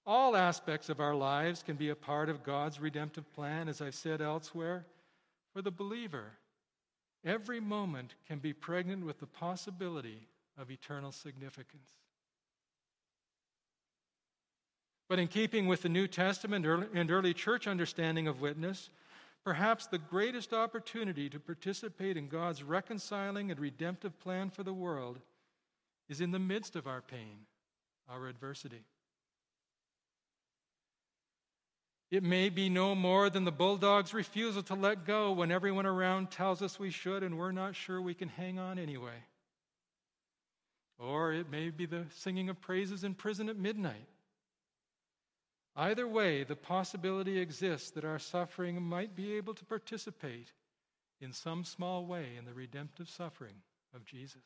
All 0.07 0.37
aspects 0.37 0.89
of 0.89 1.01
our 1.01 1.17
lives 1.17 1.65
can 1.65 1.75
be 1.75 1.89
a 1.89 1.97
part 1.97 2.29
of 2.29 2.45
God's 2.45 2.79
redemptive 2.79 3.29
plan, 3.33 3.69
as 3.69 3.83
I've 3.83 3.97
said 3.97 4.21
elsewhere. 4.21 4.87
For 5.53 5.61
the 5.61 5.73
believer, 5.73 6.35
every 7.25 7.59
moment 7.59 8.15
can 8.29 8.39
be 8.39 8.53
pregnant 8.53 9.05
with 9.05 9.19
the 9.19 9.27
possibility 9.27 10.29
of 10.59 10.71
eternal 10.71 11.13
significance. 11.13 11.91
But 15.09 15.19
in 15.19 15.29
keeping 15.29 15.67
with 15.67 15.83
the 15.83 15.89
New 15.89 16.07
Testament 16.07 16.67
and 16.67 17.11
early 17.11 17.33
church 17.33 17.67
understanding 17.67 18.29
of 18.29 18.41
witness, 18.41 18.91
Perhaps 19.49 19.87
the 19.87 19.97
greatest 19.97 20.53
opportunity 20.53 21.31
to 21.31 21.41
participate 21.41 22.19
in 22.19 22.29
God's 22.29 22.63
reconciling 22.63 23.51
and 23.51 23.59
redemptive 23.59 24.21
plan 24.21 24.51
for 24.51 24.63
the 24.63 24.75
world 24.75 25.19
is 26.09 26.21
in 26.21 26.33
the 26.33 26.39
midst 26.39 26.77
of 26.77 26.87
our 26.87 27.01
pain, 27.01 27.47
our 28.11 28.29
adversity. 28.29 28.85
It 32.11 32.23
may 32.23 32.51
be 32.51 32.69
no 32.69 32.95
more 32.95 33.31
than 33.31 33.45
the 33.45 33.51
bulldog's 33.51 34.13
refusal 34.13 34.63
to 34.65 34.75
let 34.75 35.07
go 35.07 35.33
when 35.33 35.51
everyone 35.51 35.87
around 35.87 36.31
tells 36.31 36.61
us 36.61 36.79
we 36.79 36.91
should 36.91 37.23
and 37.23 37.39
we're 37.39 37.51
not 37.51 37.75
sure 37.75 38.03
we 38.03 38.13
can 38.13 38.29
hang 38.29 38.59
on 38.59 38.79
anyway. 38.79 39.25
Or 40.99 41.33
it 41.33 41.51
may 41.51 41.71
be 41.71 41.87
the 41.87 42.07
singing 42.17 42.49
of 42.49 42.61
praises 42.61 43.05
in 43.05 43.15
prison 43.15 43.49
at 43.49 43.57
midnight 43.57 44.07
Either 45.79 46.09
way, 46.09 46.43
the 46.43 46.57
possibility 46.57 47.39
exists 47.39 47.93
that 47.93 48.05
our 48.05 48.19
suffering 48.19 48.83
might 48.83 49.15
be 49.15 49.35
able 49.35 49.55
to 49.55 49.65
participate 49.65 50.51
in 51.21 51.33
some 51.33 51.65
small 51.65 52.05
way 52.05 52.31
in 52.37 52.45
the 52.45 52.53
redemptive 52.53 53.09
suffering 53.09 53.55
of 53.95 54.05
Jesus. 54.05 54.43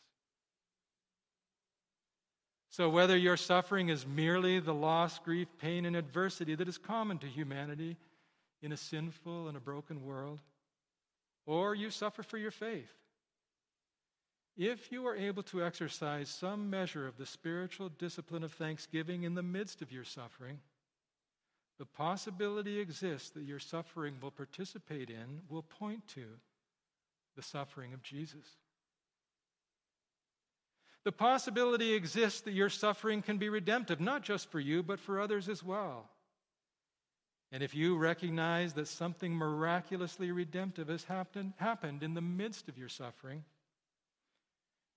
So, 2.69 2.91
whether 2.91 3.17
your 3.17 3.39
suffering 3.39 3.89
is 3.89 4.07
merely 4.07 4.61
the 4.61 4.75
loss, 4.75 5.19
grief, 5.21 5.49
pain, 5.59 5.87
and 5.87 5.97
adversity 5.97 6.55
that 6.55 6.69
is 6.69 6.77
common 6.77 7.17
to 7.19 7.27
humanity 7.27 7.97
in 8.61 8.71
a 8.73 8.77
sinful 8.77 9.49
and 9.49 9.57
a 9.57 9.61
broken 9.61 10.05
world, 10.05 10.39
or 11.47 11.75
you 11.75 11.89
suffer 11.89 12.23
for 12.23 12.37
your 12.37 12.51
faith, 12.51 12.93
if 14.57 14.93
you 14.93 15.07
are 15.07 15.17
able 15.17 15.43
to 15.45 15.65
exercise 15.65 16.29
some 16.29 16.69
measure 16.69 17.07
of 17.07 17.17
the 17.17 17.27
spiritual 17.27 17.89
discipline 17.89 18.45
of 18.45 18.53
thanksgiving 18.53 19.23
in 19.23 19.35
the 19.35 19.43
midst 19.43 19.83
of 19.83 19.93
your 19.93 20.05
suffering, 20.05 20.59
the 21.79 21.87
possibility 21.87 22.79
exists 22.79 23.31
that 23.31 23.45
your 23.45 23.59
suffering 23.59 24.15
will 24.21 24.31
participate 24.31 25.11
in, 25.11 25.41
will 25.49 25.63
point 25.63 26.07
to 26.09 26.27
the 27.35 27.43
suffering 27.43 27.95
of 27.95 28.03
Jesus. 28.03 28.47
The 31.05 31.13
possibility 31.13 31.95
exists 31.95 32.43
that 32.43 32.53
your 32.53 32.69
suffering 32.69 33.23
can 33.23 33.39
be 33.39 33.49
redemptive, 33.49 34.01
not 34.01 34.23
just 34.23 34.51
for 34.51 34.61
you, 34.61 34.83
but 34.83 35.01
for 35.01 35.21
others 35.21 35.49
as 35.49 35.63
well. 35.63 36.09
And 37.51 37.63
if 37.63 37.75
you 37.75 37.97
recognize 37.97 38.75
that 38.75 38.87
something 38.87 39.35
miraculously 39.35 40.31
redemptive 40.31 40.89
has 40.89 41.05
happened, 41.05 41.55
happened 41.57 42.03
in 42.03 42.15
the 42.15 42.21
midst 42.21 42.69
of 42.69 42.79
your 42.79 42.89
suffering, 42.89 43.45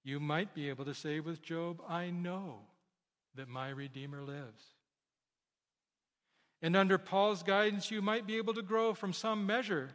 you 0.06 0.20
might 0.20 0.54
be 0.54 0.70
able 0.70 0.86
to 0.86 0.94
say 0.94 1.20
with 1.20 1.42
Job, 1.42 1.82
I 1.90 2.12
know 2.12 2.60
that 3.36 3.50
my 3.50 3.70
Redeemer 3.70 4.22
lives. 4.22 4.64
And 6.62 6.76
under 6.76 6.98
Paul's 6.98 7.44
guidance, 7.44 7.92
you 7.92 8.02
might 8.02 8.26
be 8.26 8.38
able 8.38 8.54
to 8.54 8.62
grow 8.62 8.94
from 8.94 9.12
some 9.12 9.46
measure 9.46 9.90